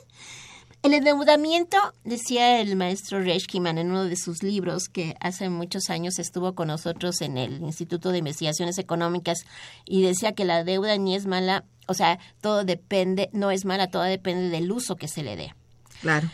[0.83, 6.19] El endeudamiento, decía el maestro Reichkiman en uno de sus libros, que hace muchos años
[6.19, 9.47] estuvo con nosotros en el Instituto de Investigaciones Económicas,
[9.85, 13.91] y decía que la deuda ni es mala, o sea, todo depende, no es mala,
[13.91, 15.55] todo depende del uso que se le dé.
[16.03, 16.31] Claro.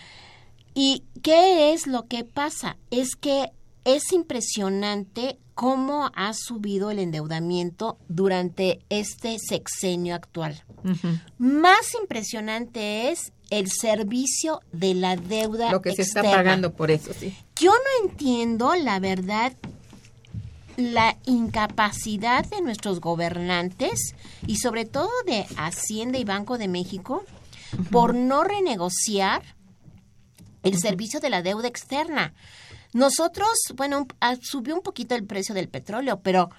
[0.74, 2.76] ¿Y qué es lo que pasa?
[2.90, 3.50] Es que
[3.84, 10.64] es impresionante cómo ha subido el endeudamiento durante este sexenio actual.
[11.38, 17.12] Más impresionante es el servicio de la deuda Lo que se está pagando por eso,
[17.12, 17.36] sí.
[17.56, 19.52] Yo no entiendo, la verdad,
[20.76, 24.14] la incapacidad de nuestros gobernantes
[24.46, 27.24] y sobre todo de Hacienda y Banco de México
[27.90, 29.42] por no renegociar
[30.62, 32.34] el servicio de la deuda externa.
[32.92, 36.50] Nosotros, bueno, ah, subió un poquito el precio del petróleo, pero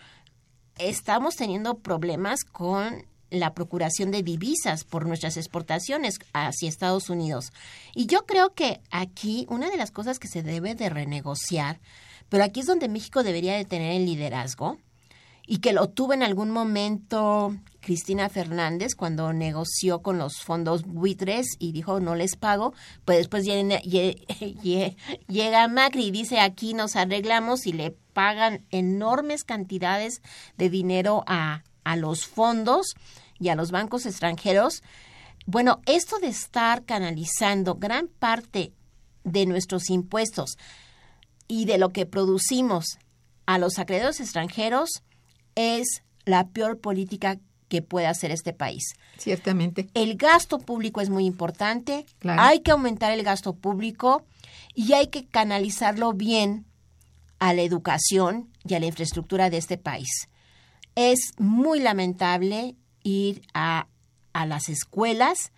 [0.78, 7.52] estamos teniendo problemas con la procuración de divisas por nuestras exportaciones hacia Estados Unidos.
[7.96, 11.80] Y yo creo que aquí una de las cosas que se debe de renegociar,
[12.30, 14.78] pero aquí es donde México debería de tener el liderazgo
[15.46, 21.48] y que lo tuvo en algún momento Cristina Fernández cuando negoció con los fondos buitres
[21.60, 22.74] y dijo no les pago,
[23.06, 24.96] pues después llega, lle-
[25.28, 30.22] llega Macri y dice aquí nos arreglamos y le pagan enormes cantidades
[30.58, 32.94] de dinero a, a los fondos
[33.40, 34.82] y a los bancos extranjeros.
[35.46, 38.72] Bueno, esto de estar canalizando gran parte
[39.26, 40.58] de nuestros impuestos
[41.48, 42.98] y de lo que producimos
[43.46, 45.04] a los acreedores extranjeros
[45.56, 47.38] es la peor política
[47.74, 48.94] que puede hacer este país.
[49.18, 49.88] Ciertamente.
[49.96, 52.40] El gasto público es muy importante, Claro.
[52.40, 54.22] hay que aumentar el gasto público
[54.76, 56.68] y hay que canalizarlo bien
[57.40, 60.30] a la educación y a la infraestructura de este país.
[60.94, 63.88] Es muy lamentable ir a,
[64.34, 65.52] a las escuelas,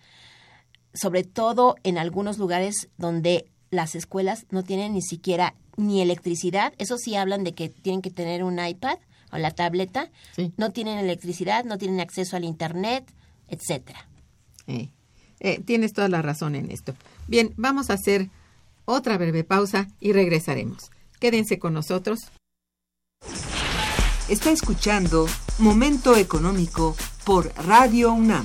[0.94, 6.72] sobre todo en algunos lugares donde las escuelas no tienen ni siquiera ni electricidad.
[6.78, 8.96] Eso sí hablan de que tienen que tener un iPad
[9.32, 10.10] o la tableta.
[10.34, 10.52] Sí.
[10.56, 13.04] No tienen electricidad, no tienen acceso al Internet,
[13.48, 14.06] etcétera.
[14.66, 14.90] Eh,
[15.40, 16.94] eh, tienes toda la razón en esto.
[17.26, 18.30] Bien, vamos a hacer
[18.84, 20.90] otra breve pausa y regresaremos.
[21.20, 22.20] Quédense con nosotros.
[24.28, 25.26] Está escuchando
[25.58, 28.44] Momento Económico por Radio UNAM.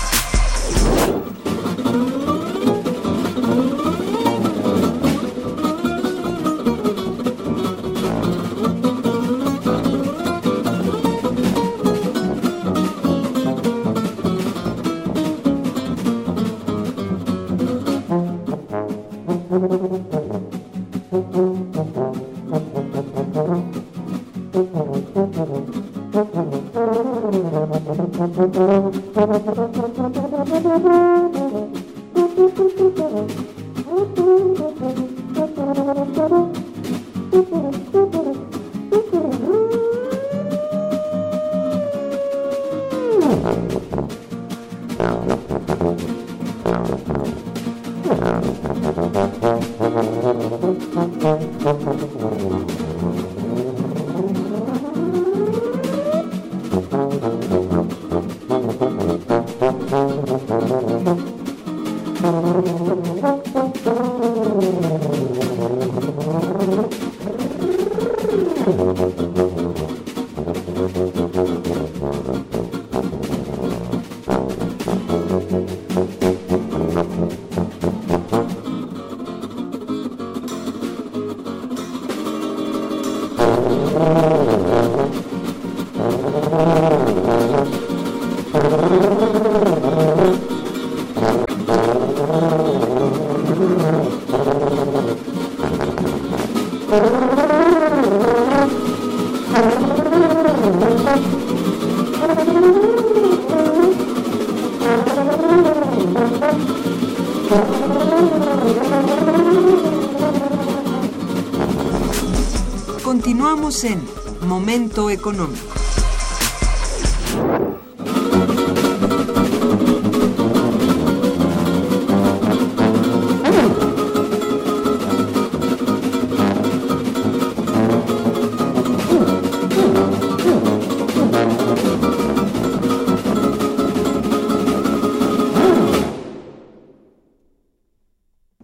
[113.71, 114.11] Estamos
[114.41, 115.71] en Momento Económico.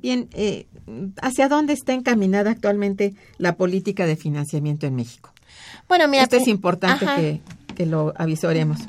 [0.02, 0.67] Bien, eh,
[1.38, 5.32] ¿hacia dónde está encaminada actualmente la política de financiamiento en México?
[5.88, 7.16] Bueno, mira, Esto es importante Ajá.
[7.16, 7.42] que,
[7.78, 8.80] que lo avisoremos.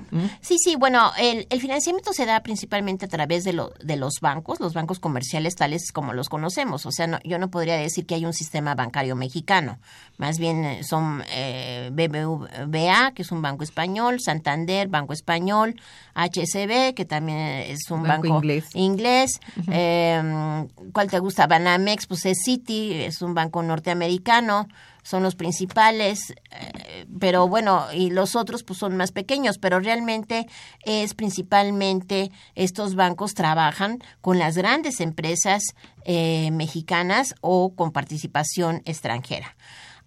[0.40, 4.14] Sí, sí, bueno, el, el financiamiento se da principalmente a través de, lo, de los
[4.22, 6.86] bancos, los bancos comerciales tales como los conocemos.
[6.86, 9.78] O sea, no, yo no podría decir que hay un sistema bancario mexicano.
[10.16, 15.74] Más bien eh, son eh, BBVA, que es un banco español, Santander, banco español,
[16.14, 18.64] HSB, que también es un Banco banco, inglés.
[18.72, 19.40] inglés.
[19.70, 20.64] Eh,
[20.94, 21.46] ¿Cuál te gusta?
[21.46, 24.66] Banamex, pues es Citi, es un banco norteamericano,
[25.08, 30.46] son los principales, eh, pero bueno, y los otros pues son más pequeños, pero realmente
[30.84, 35.62] es principalmente estos bancos trabajan con las grandes empresas
[36.04, 39.56] eh, mexicanas o con participación extranjera.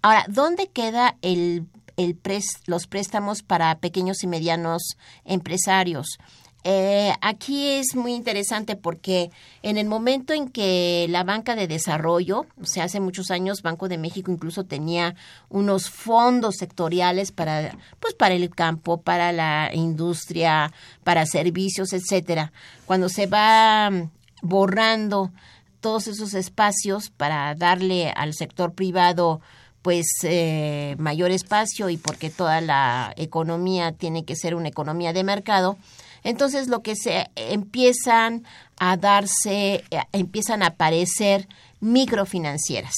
[0.04, 1.66] Ahora, ¿dónde queda el,
[1.98, 6.20] el pres- los préstamos para pequeños y medianos empresarios?
[6.64, 9.32] Eh, aquí es muy interesante porque
[9.64, 13.88] en el momento en que la banca de desarrollo, o sea, hace muchos años Banco
[13.88, 15.16] de México incluso tenía
[15.50, 20.72] unos fondos sectoriales para, pues, para el campo, para la industria,
[21.04, 22.52] para servicios, etcétera.
[22.86, 24.12] Cuando se va mm,
[24.44, 25.32] borrando
[25.80, 29.42] todos esos espacios para darle al sector privado
[29.82, 35.24] pues eh, mayor espacio y porque toda la economía tiene que ser una economía de
[35.24, 35.78] mercado,
[36.24, 38.44] entonces lo que se empiezan
[38.80, 41.48] a darse, eh, empiezan a aparecer
[41.80, 42.94] microfinancieras.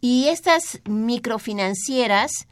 [0.00, 2.48] Y estas microfinancieras,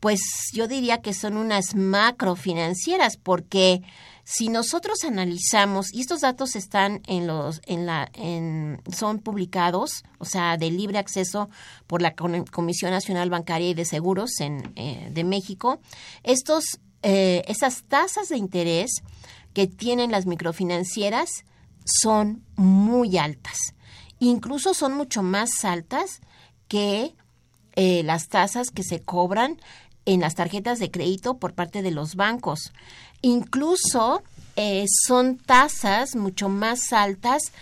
[0.00, 0.20] pues
[0.52, 3.82] yo diría que son unas macrofinancieras, porque
[4.28, 10.24] si nosotros analizamos, y estos datos están en los, en la, en, son publicados, o
[10.24, 11.48] sea, de libre acceso
[11.86, 15.78] por la Comisión Nacional Bancaria y de Seguros en, eh, de México,
[16.24, 19.02] estos, eh, esas tasas de interés
[19.52, 21.44] que tienen las microfinancieras
[21.84, 23.74] son muy altas.
[24.18, 26.20] Incluso son mucho más altas
[26.68, 27.14] que
[27.74, 29.60] eh, las tasas que se cobran
[30.04, 32.72] en las tarjetas de crédito por parte de los bancos.
[33.22, 34.22] Incluso
[34.56, 37.52] eh, son tasas mucho más altas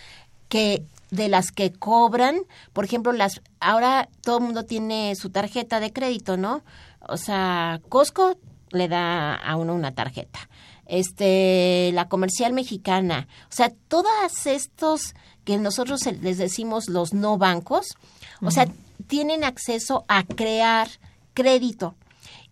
[0.48, 2.40] que de las que cobran,
[2.72, 6.62] por ejemplo, las ahora todo el mundo tiene su tarjeta de crédito, ¿no?
[7.00, 8.36] O sea, Costco
[8.74, 10.48] le da a uno una tarjeta.
[10.86, 15.14] Este, la comercial mexicana, o sea, todas estos
[15.44, 17.96] que nosotros les decimos los no bancos,
[18.42, 18.66] o sea,
[19.06, 20.88] tienen acceso a crear
[21.32, 21.94] crédito.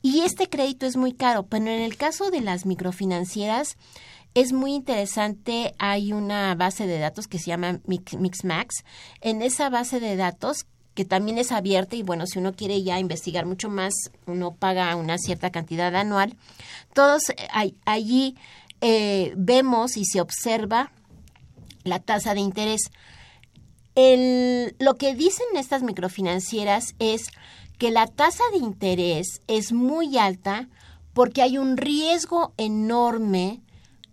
[0.01, 3.77] Y este crédito es muy caro, pero en el caso de las microfinancieras
[4.35, 5.75] es muy interesante.
[5.79, 8.85] Hay una base de datos que se llama Mix- Mixmax.
[9.21, 10.65] En esa base de datos
[10.95, 13.95] que también es abierta y bueno, si uno quiere ya investigar mucho más,
[14.27, 16.37] uno paga una cierta cantidad anual.
[16.95, 18.37] Todos eh, allí
[18.81, 20.93] eh, vemos y se observa
[21.85, 22.91] la tasa de interés.
[23.95, 27.27] El- lo que dicen estas microfinancieras es
[27.79, 30.69] que la tasa de interés es muy alta
[31.15, 33.61] porque hay un riesgo enorme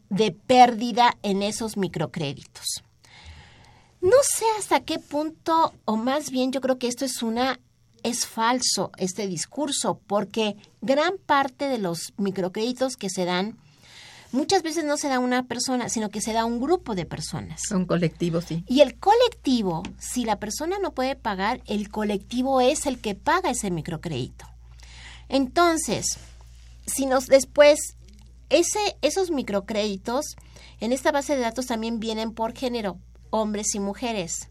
[0.10, 2.84] de pérdida en esos microcréditos.
[4.02, 7.60] No sé hasta qué punto, o más bien yo creo que esto es una
[8.04, 13.58] es falso este discurso, porque gran parte de los microcréditos que se dan
[14.32, 16.96] muchas veces no se da a una persona, sino que se da a un grupo
[16.96, 17.62] de personas.
[17.68, 18.64] Son colectivos, sí.
[18.68, 23.50] Y el colectivo, si la persona no puede pagar, el colectivo es el que paga
[23.50, 24.46] ese microcrédito.
[25.28, 26.18] Entonces,
[26.86, 27.80] si nos después
[28.50, 30.36] ese esos microcréditos
[30.80, 32.98] en esta base de datos también vienen por género,
[33.30, 34.50] hombres y mujeres.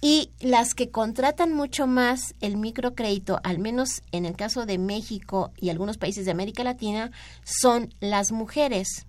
[0.00, 5.52] Y las que contratan mucho más el microcrédito, al menos en el caso de México
[5.56, 7.12] y algunos países de América Latina,
[7.44, 9.06] son las mujeres.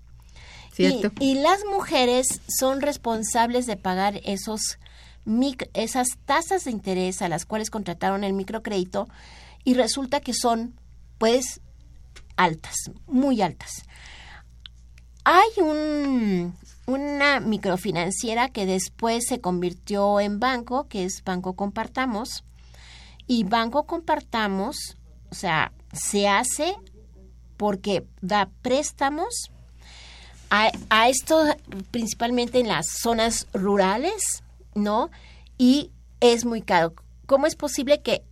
[0.71, 1.11] ¿Cierto?
[1.19, 4.77] Y, y las mujeres son responsables de pagar esos
[5.25, 9.07] mic- esas tasas de interés a las cuales contrataron el microcrédito
[9.63, 10.73] y resulta que son
[11.17, 11.61] pues
[12.35, 12.75] altas,
[13.07, 13.83] muy altas.
[15.23, 16.55] Hay un,
[16.85, 22.43] una microfinanciera que después se convirtió en banco, que es Banco Compartamos,
[23.27, 24.97] y Banco Compartamos,
[25.31, 26.75] o sea, se hace
[27.57, 29.51] porque da préstamos
[30.49, 31.45] a, a esto
[31.91, 34.43] principalmente en las zonas rurales,
[34.75, 35.09] ¿no?
[35.57, 36.93] Y es muy caro.
[37.25, 38.23] ¿Cómo es posible que,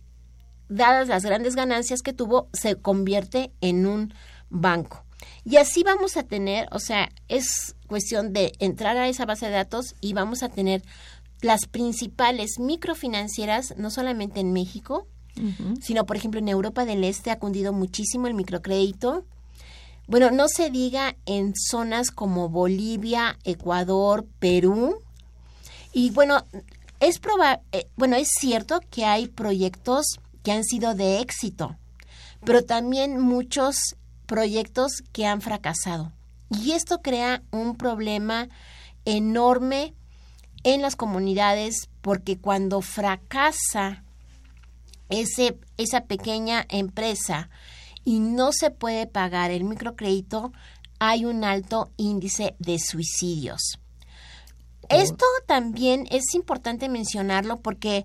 [0.68, 4.14] dadas las grandes ganancias que tuvo, se convierte en un
[4.50, 5.04] banco?
[5.44, 9.52] Y así vamos a tener, o sea, es cuestión de entrar a esa base de
[9.52, 10.82] datos y vamos a tener
[11.42, 15.06] las principales microfinancieras, no solamente en México,
[15.82, 19.24] sino por ejemplo en Europa del Este ha cundido muchísimo el microcrédito.
[20.06, 24.96] Bueno, no se diga en zonas como Bolivia, Ecuador, Perú.
[25.92, 26.46] Y bueno,
[27.00, 30.06] es probable, eh, bueno, es cierto que hay proyectos
[30.42, 31.76] que han sido de éxito,
[32.42, 33.76] pero también muchos
[34.26, 36.10] proyectos que han fracasado.
[36.60, 38.48] Y esto crea un problema
[39.04, 39.94] enorme
[40.64, 44.04] en las comunidades porque cuando fracasa
[45.08, 47.50] ese, esa pequeña empresa
[48.04, 50.52] y no se puede pagar el microcrédito,
[50.98, 53.78] hay un alto índice de suicidios.
[54.88, 58.04] Esto también es importante mencionarlo porque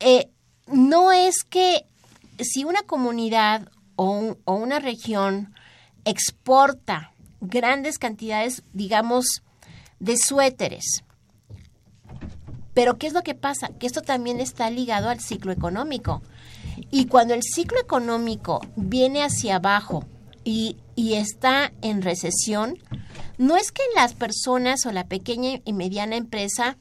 [0.00, 0.30] eh,
[0.66, 1.86] no es que
[2.38, 5.54] si una comunidad o, o una región
[6.04, 9.42] exporta grandes cantidades, digamos,
[9.98, 11.04] de suéteres,
[12.76, 13.70] pero ¿qué es lo que pasa?
[13.78, 16.20] Que esto también está ligado al ciclo económico.
[16.90, 20.04] Y cuando el ciclo económico viene hacia abajo
[20.44, 22.78] y, y, está en recesión,
[23.38, 26.76] no es que las personas o la pequeña y mediana empresa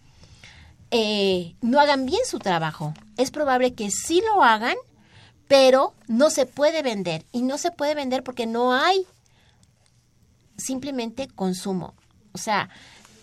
[0.92, 2.94] eh, no hagan bien su trabajo.
[3.16, 4.76] Es probable que sí lo hagan,
[5.48, 7.24] pero no se puede vender.
[7.32, 9.08] Y no se puede vender porque no hay
[10.58, 11.94] simplemente consumo.
[12.34, 12.70] O sea,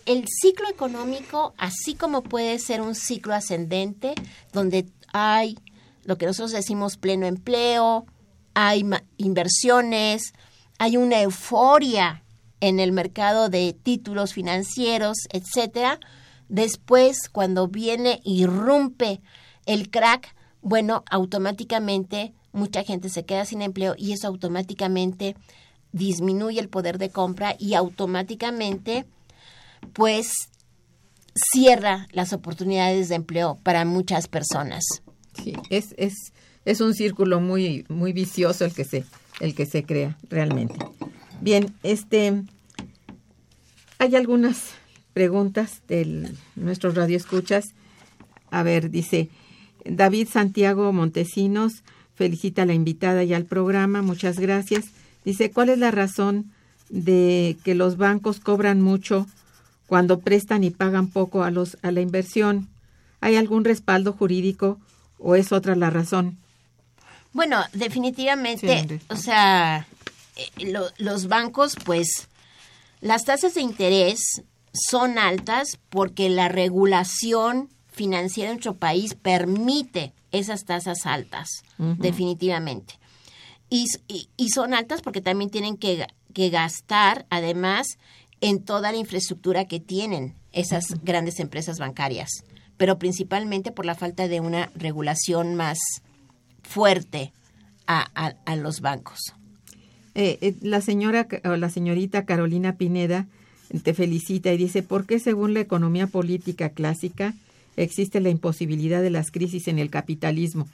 [0.07, 4.14] el ciclo económico, así como puede ser un ciclo ascendente,
[4.53, 5.59] donde hay
[6.05, 8.07] lo que nosotros decimos pleno empleo,
[8.55, 8.85] hay
[9.16, 10.33] inversiones,
[10.78, 12.24] hay una euforia
[12.61, 16.01] en el mercado de títulos financieros, etcétera.
[16.49, 19.20] Después, cuando viene y rompe
[19.66, 25.37] el crack, bueno, automáticamente mucha gente se queda sin empleo y eso automáticamente
[25.93, 29.05] disminuye el poder de compra y automáticamente
[29.93, 30.32] pues
[31.34, 34.84] cierra las oportunidades de empleo para muchas personas.
[35.43, 36.14] Sí, es, es,
[36.64, 39.05] es un círculo muy, muy vicioso el que se,
[39.40, 40.76] el que se crea realmente.
[41.40, 42.43] Bien, este
[43.99, 44.72] hay algunas
[45.12, 47.74] preguntas de nuestros radioescuchas.
[48.51, 49.28] A ver, dice
[49.84, 51.82] David Santiago Montesinos,
[52.14, 54.86] felicita a la invitada y al programa, muchas gracias.
[55.25, 56.53] Dice, ¿cuál es la razón
[56.89, 59.27] de que los bancos cobran mucho
[59.87, 62.68] cuando prestan y pagan poco a los a la inversión?
[63.20, 64.79] ¿Hay algún respaldo jurídico
[65.18, 66.39] o es otra la razón?
[67.33, 69.87] Bueno, definitivamente, o sea,
[70.37, 72.29] eh, los bancos, pues,
[73.01, 74.43] las tasas de interés
[74.73, 82.95] son altas porque la regulación financiera en nuestro país permite esas tasas altas, definitivamente.
[83.75, 83.87] Y,
[84.37, 87.87] y, son altas porque también tienen que, que gastar, además,
[88.43, 92.29] en toda la infraestructura que tienen esas grandes empresas bancarias,
[92.77, 95.79] pero principalmente por la falta de una regulación más
[96.62, 97.33] fuerte
[97.87, 99.33] a, a, los bancos.
[100.14, 103.27] Eh, eh, la señora o la señorita Carolina Pineda
[103.83, 107.33] te felicita y dice, ¿por qué según la economía política clásica
[107.79, 110.68] existe la imposibilidad de las crisis en el capitalismo?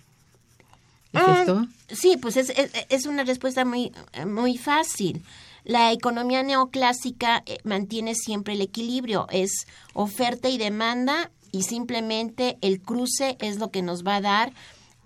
[1.12, 1.66] ¿Es ah, esto?
[1.88, 3.92] Sí, pues es, es, es, una respuesta muy,
[4.26, 5.22] muy fácil.
[5.64, 12.80] La economía neoclásica eh, mantiene siempre el equilibrio, es oferta y demanda y simplemente el
[12.80, 14.52] cruce es lo que nos va a dar.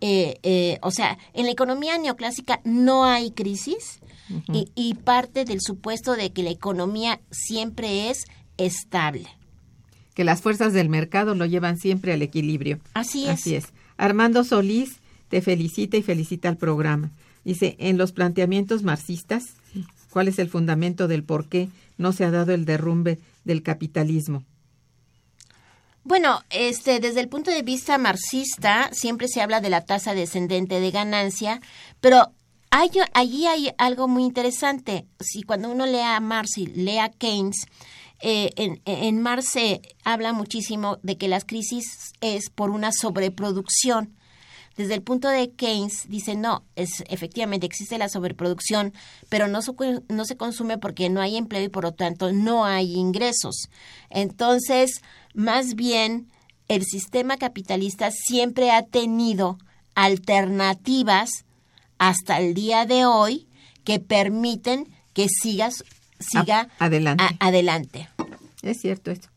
[0.01, 4.01] Eh, eh, o sea, en la economía neoclásica no hay crisis
[4.53, 8.25] y, y parte del supuesto de que la economía siempre es
[8.57, 9.29] estable.
[10.15, 12.79] Que las fuerzas del mercado lo llevan siempre al equilibrio.
[12.95, 13.31] Así es.
[13.31, 13.67] Así es.
[13.97, 15.02] Armando Solís
[15.33, 17.11] te felicita y felicita al programa.
[17.43, 19.55] Dice, en los planteamientos marxistas,
[20.13, 24.45] ¿Cuál es el fundamento del por qué no se ha dado el derrumbe del capitalismo?
[26.05, 30.81] Bueno, este, desde el punto de vista marxista, siempre se habla de la tasa descendente
[30.81, 31.63] de ganancia,
[32.03, 32.31] pero
[32.71, 35.07] hay, allí hay algo muy interesante.
[35.19, 37.65] Si cuando uno lee a Marx y lee a Keynes,
[38.21, 44.13] eh, en, en Marx se habla muchísimo de que las crisis es por una sobreproducción.
[44.77, 48.93] Desde el punto de Keynes dice, no, es, efectivamente existe la sobreproducción,
[49.29, 49.61] pero no,
[50.09, 53.69] no se consume porque no hay empleo y por lo tanto no hay ingresos.
[54.11, 55.03] Entonces,
[55.35, 56.29] más bien,
[56.69, 59.59] el sistema capitalista siempre ha tenido
[59.95, 61.45] alternativas
[61.99, 63.47] hasta el día de hoy
[63.85, 65.85] que permiten que sigas,
[66.19, 67.25] siga adelante.
[67.41, 68.09] adelante.
[68.63, 69.29] Es cierto esto.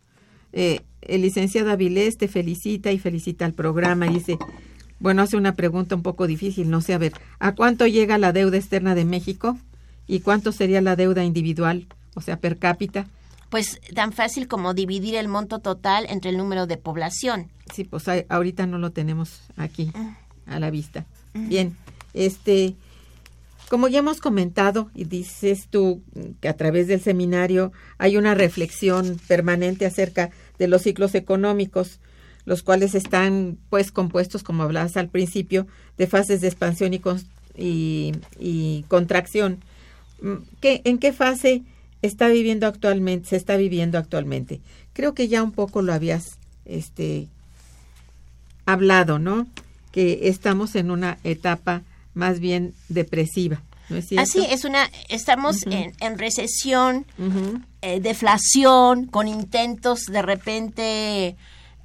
[0.53, 4.07] Eh, el licenciado Avilés te felicita y felicita al programa.
[4.07, 4.37] Dice,
[4.99, 8.31] bueno, hace una pregunta un poco difícil, no sé, a ver, ¿a cuánto llega la
[8.31, 9.57] deuda externa de México?
[10.07, 13.07] ¿Y cuánto sería la deuda individual, o sea, per cápita?
[13.49, 17.49] Pues tan fácil como dividir el monto total entre el número de población.
[17.73, 20.17] Sí, pues ahorita no lo tenemos aquí ah.
[20.45, 21.05] a la vista.
[21.33, 21.75] Bien,
[22.13, 22.75] este,
[23.69, 26.01] como ya hemos comentado y dices tú
[26.39, 31.99] que a través del seminario hay una reflexión permanente acerca de los ciclos económicos,
[32.45, 35.67] los cuales están pues compuestos, como hablabas al principio,
[35.97, 37.01] de fases de expansión y,
[37.57, 39.59] y, y contracción.
[40.21, 41.63] Mm, ¿Qué, ¿En qué fase
[42.01, 44.61] está viviendo actualmente, se está viviendo actualmente?
[44.93, 47.27] Creo que ya un poco lo habías este,
[48.65, 49.47] hablado, ¿no?
[49.91, 51.81] Que estamos en una etapa
[52.13, 53.61] más bien depresiva.
[53.89, 57.05] ¿No es Así es una, estamos en, recesión,
[57.81, 61.35] eh, deflación, con intentos de repente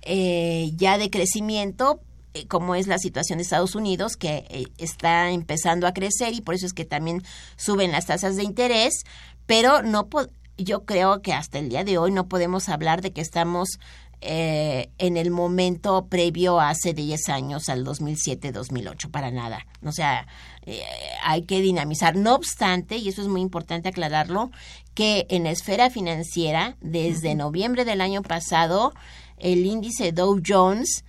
[0.03, 2.01] eh, ya de crecimiento,
[2.35, 6.55] eh, como es la situación de Estados Unidos, que está empezando a crecer y por
[6.55, 7.23] eso es que también
[7.57, 9.05] suben las tasas de interés,
[9.47, 10.09] pero no
[10.57, 13.79] yo creo que hasta el día de hoy no podemos hablar de que estamos
[14.23, 19.67] eh, en el momento previo hace 10 años, al 2007-2008, para nada.
[19.83, 20.27] O sea,
[20.67, 20.83] eh,
[21.25, 22.17] hay que dinamizar.
[22.17, 24.51] No obstante, y eso es muy importante aclararlo,
[24.93, 28.93] que en la esfera financiera, desde noviembre del año pasado,
[29.41, 31.05] el índice Dow Jones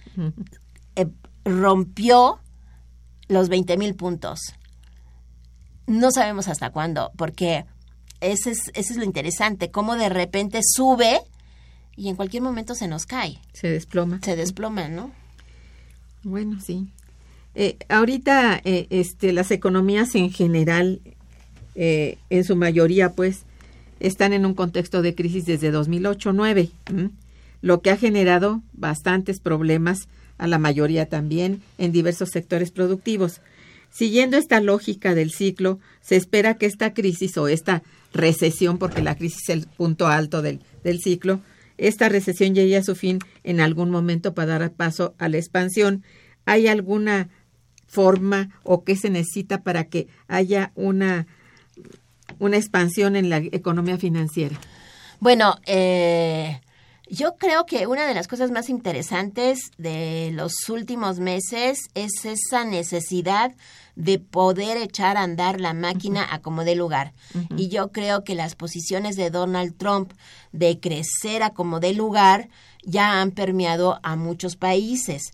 [0.96, 1.08] eh,
[1.46, 2.40] rompió
[3.28, 4.40] los 20 mil puntos.
[5.88, 7.66] No sabemos hasta cuándo, porque
[8.20, 11.22] ese es, ese es lo interesante, cómo de repente sube
[11.96, 13.40] y en cualquier momento se nos cae.
[13.54, 14.20] Se desploma.
[14.24, 15.12] Se desploma, ¿no?
[16.24, 16.88] Bueno, sí.
[17.56, 21.02] Eh, ahorita eh, este, las economías en general,
[21.76, 23.44] eh, en su mayoría, pues,
[24.00, 26.72] están en un contexto de crisis desde 2008-9,
[27.62, 30.08] lo que ha generado bastantes problemas
[30.38, 33.42] a la mayoría también en diversos sectores productivos.
[33.92, 37.84] Siguiendo esta lógica del ciclo, se espera que esta crisis o esta
[38.14, 41.42] recesión, porque la crisis es el punto alto del, del ciclo,
[41.78, 46.04] esta recesión llegue a su fin en algún momento para dar paso a la expansión.
[46.46, 47.30] ¿Hay alguna
[47.88, 51.26] forma o qué se necesita para que haya una,
[52.40, 54.60] una expansión en la economía financiera?
[55.20, 56.62] Bueno, eh,
[57.12, 62.64] yo creo que una de las cosas más interesantes de los últimos meses es esa
[62.64, 63.52] necesidad
[63.98, 67.12] de poder echar a andar la máquina a como dé lugar.
[67.58, 70.14] Y yo creo que las posiciones de Donald Trump
[70.54, 72.48] de crecer a como dé lugar
[72.84, 75.34] ya han permeado a muchos países.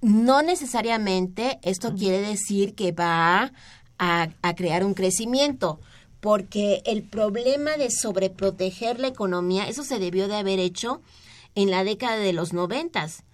[0.00, 3.52] No necesariamente esto quiere decir que va
[3.98, 5.78] a, a crear un crecimiento,
[6.22, 11.02] porque el problema de sobreproteger la economía, eso se debió de haber hecho
[11.56, 13.24] en la década de los noventas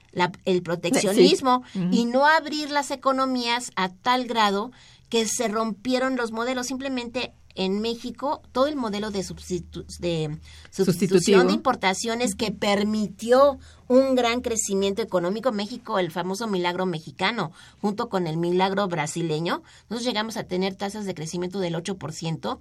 [0.47, 4.72] el proteccionismo y no abrir las economías a tal grado
[5.09, 6.67] que se rompieron los modelos.
[6.67, 10.39] Simplemente en México todo el modelo de, de
[10.71, 15.51] sustitución de importaciones que permitió un gran crecimiento económico.
[15.51, 17.51] México, el famoso milagro mexicano,
[17.81, 22.59] junto con el milagro brasileño, nosotros llegamos a tener tasas de crecimiento del 8%.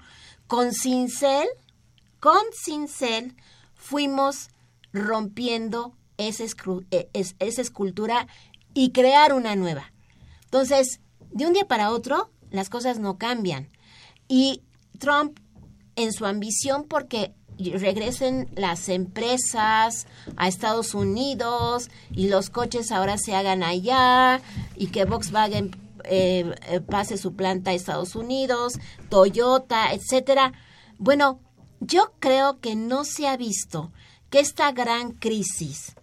[0.47, 1.47] Con Cincel,
[2.19, 3.35] con Cincel,
[3.75, 4.49] fuimos
[4.93, 6.43] rompiendo esa,
[6.89, 8.27] e, esa escultura
[8.73, 9.91] y crear una nueva.
[10.45, 13.69] Entonces, de un día para otro, las cosas no cambian.
[14.27, 14.61] Y
[14.99, 15.39] Trump,
[15.95, 23.35] en su ambición porque regresen las empresas a Estados Unidos y los coches ahora se
[23.35, 24.41] hagan allá
[24.75, 25.71] y que Volkswagen
[26.03, 28.79] eh, eh, pase su planta a Estados Unidos,
[29.09, 30.53] Toyota, etcétera.
[30.97, 31.39] Bueno,
[31.79, 33.91] yo creo que no se ha visto
[34.29, 35.95] que esta gran crisis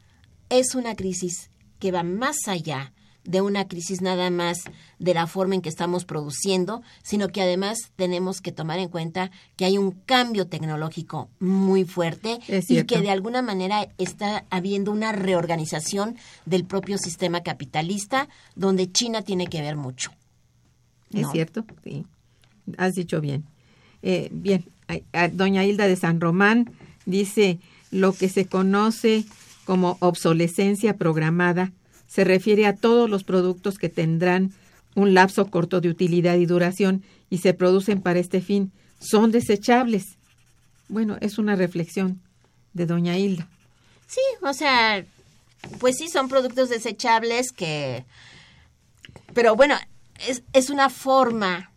[0.49, 2.94] es una crisis que va más allá
[3.25, 4.65] de una crisis nada más
[4.99, 9.31] de la forma en que estamos produciendo, sino que además tenemos que tomar en cuenta
[9.57, 15.13] que hay un cambio tecnológico muy fuerte y que de alguna manera está habiendo una
[15.13, 16.17] reorganización
[16.47, 20.11] del propio sistema capitalista donde China tiene que ver mucho.
[21.13, 22.05] Es cierto, sí.
[22.77, 23.45] Has dicho bien.
[24.03, 24.65] Eh, bien,
[25.33, 26.71] doña Hilda de San Román
[27.07, 27.59] dice
[27.91, 29.25] lo que se conoce
[29.65, 31.73] como obsolescencia programada
[32.07, 34.53] se refiere a todos los productos que tendrán
[34.95, 38.73] un lapso corto de utilidad y duración y se producen para este fin.
[39.01, 40.17] Son desechables.
[40.89, 42.21] Bueno, es una reflexión
[42.73, 43.49] de doña Hilda.
[44.07, 45.05] Sí, o sea,
[45.81, 48.05] pues sí, son productos desechables que...
[49.33, 49.75] Pero bueno,
[50.29, 51.71] es, es una forma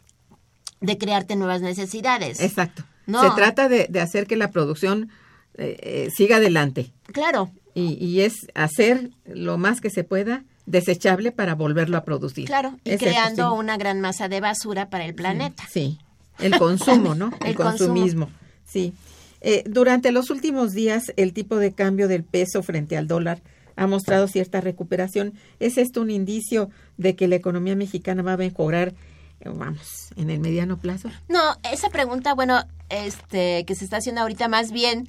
[0.80, 2.40] de crearte nuevas necesidades.
[2.40, 2.84] Exacto.
[3.06, 5.10] Se trata de, de hacer que la producción
[5.56, 6.92] eh, eh, siga adelante.
[7.14, 12.46] Claro y, es hacer lo más que se pueda desechable para volverlo a producir.
[12.46, 15.64] Claro, y creando una gran masa de basura para el planeta.
[15.70, 16.00] Sí,
[16.40, 17.32] el consumo, ¿no?
[17.46, 18.30] el, consumismo.
[18.66, 18.94] Sí.
[19.42, 23.42] Eh, durante los últimos días, el tipo de cambio del peso frente al dólar
[23.76, 25.34] ha mostrado cierta recuperación.
[25.60, 28.96] ¿Es esto un indicio de que la economía mexicana va a mejorar,
[29.40, 31.12] eh, vamos, en el mediano plazo?
[31.30, 35.08] No, esa pregunta, bueno, este, que se está haciendo ahorita más bien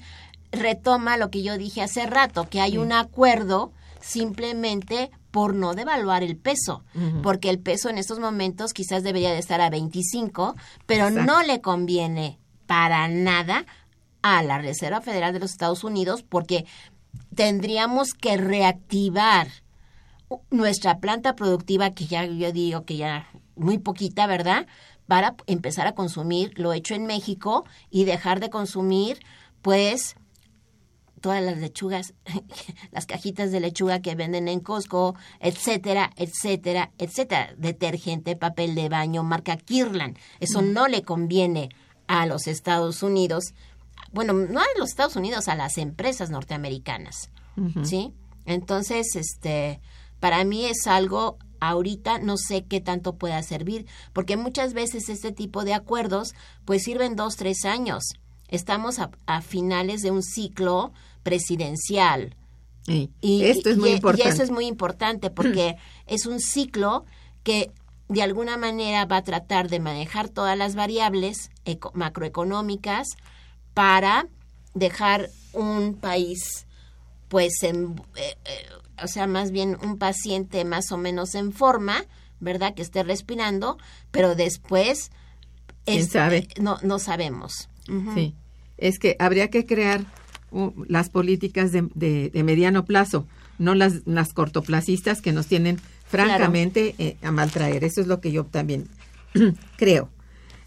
[0.51, 3.71] retoma lo que yo dije hace rato, que hay un acuerdo
[4.01, 6.83] simplemente por no devaluar el peso,
[7.21, 11.61] porque el peso en estos momentos quizás debería de estar a 25, pero no le
[11.61, 13.65] conviene para nada
[14.21, 16.65] a la Reserva Federal de los Estados Unidos porque
[17.35, 19.47] tendríamos que reactivar
[20.49, 24.67] nuestra planta productiva, que ya yo digo que ya muy poquita, ¿verdad?
[25.07, 29.19] Para empezar a consumir lo hecho en México y dejar de consumir,
[29.61, 30.15] pues,
[31.19, 32.13] todas las lechugas,
[32.91, 37.53] las cajitas de lechuga que venden en Costco, etcétera, etcétera, etcétera.
[37.57, 40.17] Detergente, papel de baño, marca Kirlan.
[40.39, 41.69] Eso no le conviene
[42.07, 43.53] a los Estados Unidos.
[44.11, 47.29] Bueno, no a los Estados Unidos, a las empresas norteamericanas.
[47.83, 48.13] ¿Sí?
[48.45, 49.81] Entonces, este,
[50.19, 55.31] para mí es algo ahorita no sé qué tanto pueda servir, porque muchas veces este
[55.31, 56.33] tipo de acuerdos
[56.65, 58.13] pues sirven dos, tres años.
[58.49, 60.91] Estamos a, finales de un ciclo
[61.23, 62.35] presidencial.
[62.87, 64.27] y esto es muy importante.
[64.27, 67.05] Y eso es muy importante porque es un ciclo
[67.43, 67.71] que
[68.09, 71.51] de alguna manera va a tratar de manejar todas las variables
[71.93, 73.07] macroeconómicas
[73.73, 74.27] para
[74.73, 76.65] dejar un país
[77.29, 78.65] pues en, eh, eh,
[79.01, 82.05] o sea, más bien un paciente más o menos en forma,
[82.39, 82.73] ¿verdad?
[82.73, 83.77] Que esté respirando,
[84.11, 85.11] pero después...
[85.85, 86.47] ¿Quién sabe?
[86.59, 87.69] No, no sabemos.
[88.13, 88.35] Sí,
[88.77, 90.05] es que habría que crear
[90.87, 93.27] las políticas de, de, mediano plazo,
[93.57, 97.83] no las, las cortoplacistas que nos tienen francamente eh, a maltraer.
[97.83, 98.87] Eso es lo que yo también
[99.77, 100.09] creo.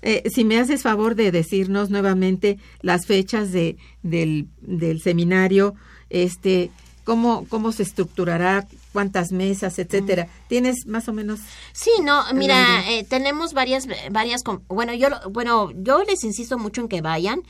[0.03, 5.75] Eh, si me haces favor de decirnos nuevamente las fechas de, del, del seminario,
[6.11, 6.71] este,
[7.05, 10.29] cómo, cómo se estructurará, cuántas mesas, etcétera.
[10.49, 11.41] ¿Tienes más o menos?
[11.73, 16.89] Sí, no, mira, eh, tenemos varias, varias, bueno, yo, bueno, yo les insisto mucho en
[16.89, 17.43] que vayan.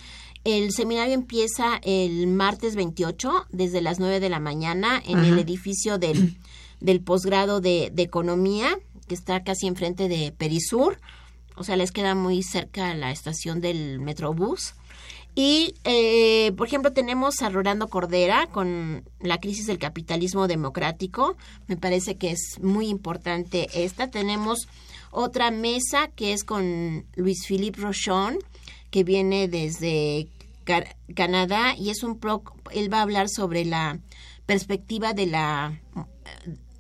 [0.45, 5.99] El seminario empieza el martes 28 desde las 9 de la mañana en el edificio
[5.99, 6.37] del,
[6.81, 10.99] del posgrado de, de Economía, que está casi enfrente de Perisur.
[11.55, 14.75] O sea, les queda muy cerca la estación del Metrobús.
[15.35, 21.37] Y, eh, por ejemplo, tenemos a Rolando Cordera con la crisis del capitalismo democrático.
[21.69, 24.11] Me parece que es muy importante esta.
[24.11, 24.69] Tenemos
[25.11, 28.39] otra mesa que es con Luis Philippe Rochon,
[28.91, 30.29] que viene desde
[31.15, 33.99] Canadá y es un pro, él va a hablar sobre la
[34.47, 35.81] perspectiva de la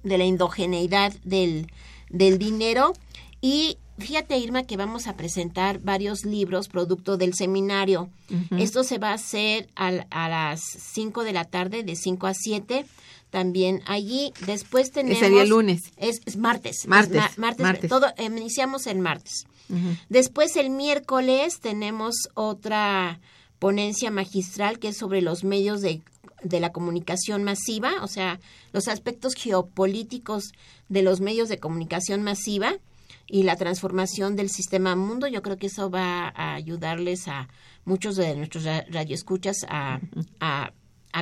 [0.03, 1.71] de la indogeneidad del,
[2.11, 2.93] del dinero
[3.41, 8.09] y Fíjate, Irma, que vamos a presentar varios libros producto del seminario.
[8.57, 9.91] Esto se va a hacer a,
[10.29, 12.87] las 5 de la tarde, de 5 a 7.
[13.31, 15.19] También allí, después tenemos...
[15.19, 15.93] Sería el lunes.
[15.99, 16.87] Es, martes.
[16.87, 17.39] Martes.
[17.39, 19.47] martes, Todo, iniciamos el martes.
[20.09, 23.21] Después, el miércoles, tenemos otra
[23.59, 26.03] ponencia magistral que es sobre los medios de,
[26.43, 28.41] de la comunicación masiva, o sea,
[28.73, 30.53] los aspectos geopolíticos
[30.89, 32.75] de los medios de comunicación masiva
[33.27, 35.27] y la transformación del sistema mundo.
[35.27, 37.49] Yo creo que eso va a ayudarles a
[37.85, 40.01] muchos de nuestros radioescuchas a,
[40.41, 40.73] a,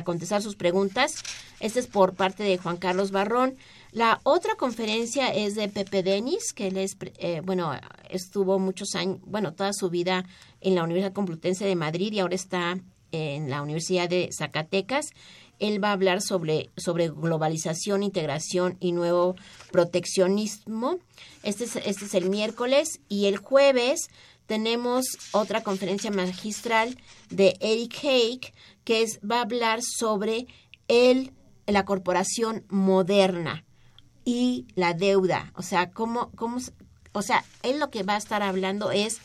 [0.03, 1.23] contestar sus preguntas.
[1.59, 3.55] Este es por parte de Juan Carlos Barrón.
[3.91, 7.73] La otra conferencia es de Pepe Denis, que él es, eh, bueno,
[8.09, 10.25] estuvo muchos años, bueno, toda su vida
[10.61, 12.79] en la Universidad Complutense de Madrid y ahora está
[13.11, 15.11] en la Universidad de Zacatecas.
[15.61, 19.35] Él va a hablar sobre, sobre globalización, integración y nuevo
[19.71, 20.97] proteccionismo.
[21.43, 24.09] Este es, este es el miércoles y el jueves
[24.47, 26.97] tenemos otra conferencia magistral
[27.29, 28.53] de Eric Haig
[28.83, 30.47] que es, va a hablar sobre
[30.89, 31.31] el,
[31.67, 33.63] la corporación moderna
[34.25, 35.53] y la deuda.
[35.55, 36.57] O sea, cómo, cómo,
[37.13, 39.19] o sea, él lo que va a estar hablando es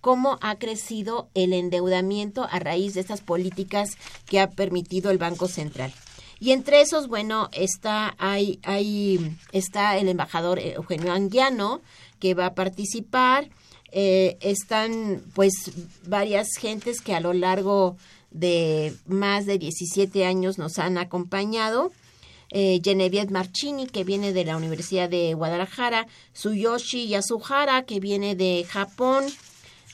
[0.00, 3.90] cómo ha crecido el endeudamiento a raíz de estas políticas
[4.26, 5.92] que ha permitido el Banco Central.
[6.40, 8.58] Y entre esos, bueno, está, hay,
[9.52, 11.82] está el embajador Eugenio Anguiano,
[12.18, 13.50] que va a participar.
[13.92, 15.52] Eh, están, pues,
[16.06, 17.96] varias gentes que a lo largo
[18.30, 21.92] de más de 17 años nos han acompañado.
[22.52, 28.66] Eh, Genevieve Marchini, que viene de la Universidad de Guadalajara, Suyoshi Yasuhara, que viene de
[28.68, 29.24] Japón,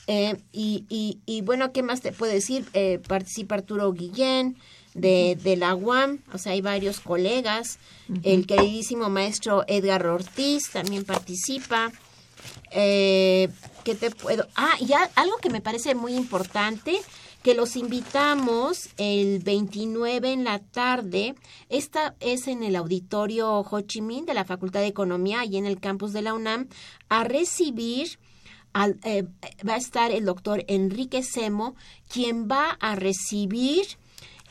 [0.07, 2.65] eh, y, y, y, bueno, ¿qué más te puedo decir?
[2.73, 4.57] Eh, participa Arturo Guillén
[4.93, 7.77] de, de, la UAM, o sea, hay varios colegas.
[8.23, 11.91] El queridísimo maestro Edgar Ortiz también participa.
[12.71, 13.49] Eh,
[13.83, 14.47] ¿Qué te puedo?
[14.55, 16.97] Ah, y algo que me parece muy importante,
[17.43, 21.35] que los invitamos el 29 en la tarde.
[21.69, 25.65] Esta es en el auditorio Ho Chi Minh de la Facultad de Economía, y en
[25.65, 26.69] el campus de la UNAM,
[27.09, 28.19] a recibir
[29.03, 29.25] eh,
[29.67, 31.75] va a estar el doctor Enrique Semo,
[32.11, 33.85] quien va a recibir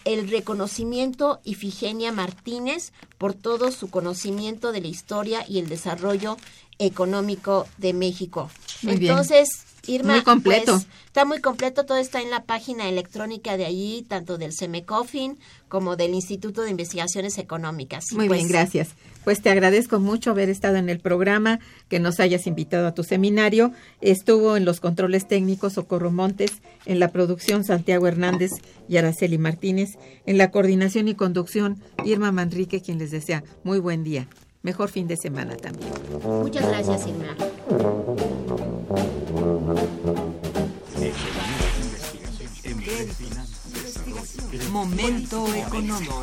[0.05, 6.37] el reconocimiento Ifigenia Martínez por todo su conocimiento de la historia y el desarrollo
[6.79, 8.51] económico de México.
[8.83, 9.13] Muy bien.
[9.13, 9.49] Entonces,
[9.87, 10.73] Irma, Muy completo.
[10.73, 15.39] pues, está muy completo, todo está en la página electrónica de allí, tanto del CEMECOFIN
[15.69, 18.05] como del Instituto de Investigaciones Económicas.
[18.13, 18.91] Muy pues, bien, gracias.
[19.27, 21.59] Pues te agradezco mucho haber estado en el programa,
[21.89, 23.73] que nos hayas invitado a tu seminario.
[24.01, 28.53] Estuvo en los controles técnicos Socorro Montes, en la producción Santiago Hernández
[28.89, 34.05] y Araceli Martínez, en la coordinación y conducción Irma Manrique, quien les desea muy buen
[34.05, 34.29] día.
[34.63, 35.91] Mejor fin de semana también.
[36.23, 37.35] Muchas gracias, Irma.
[44.71, 46.23] Momento económico.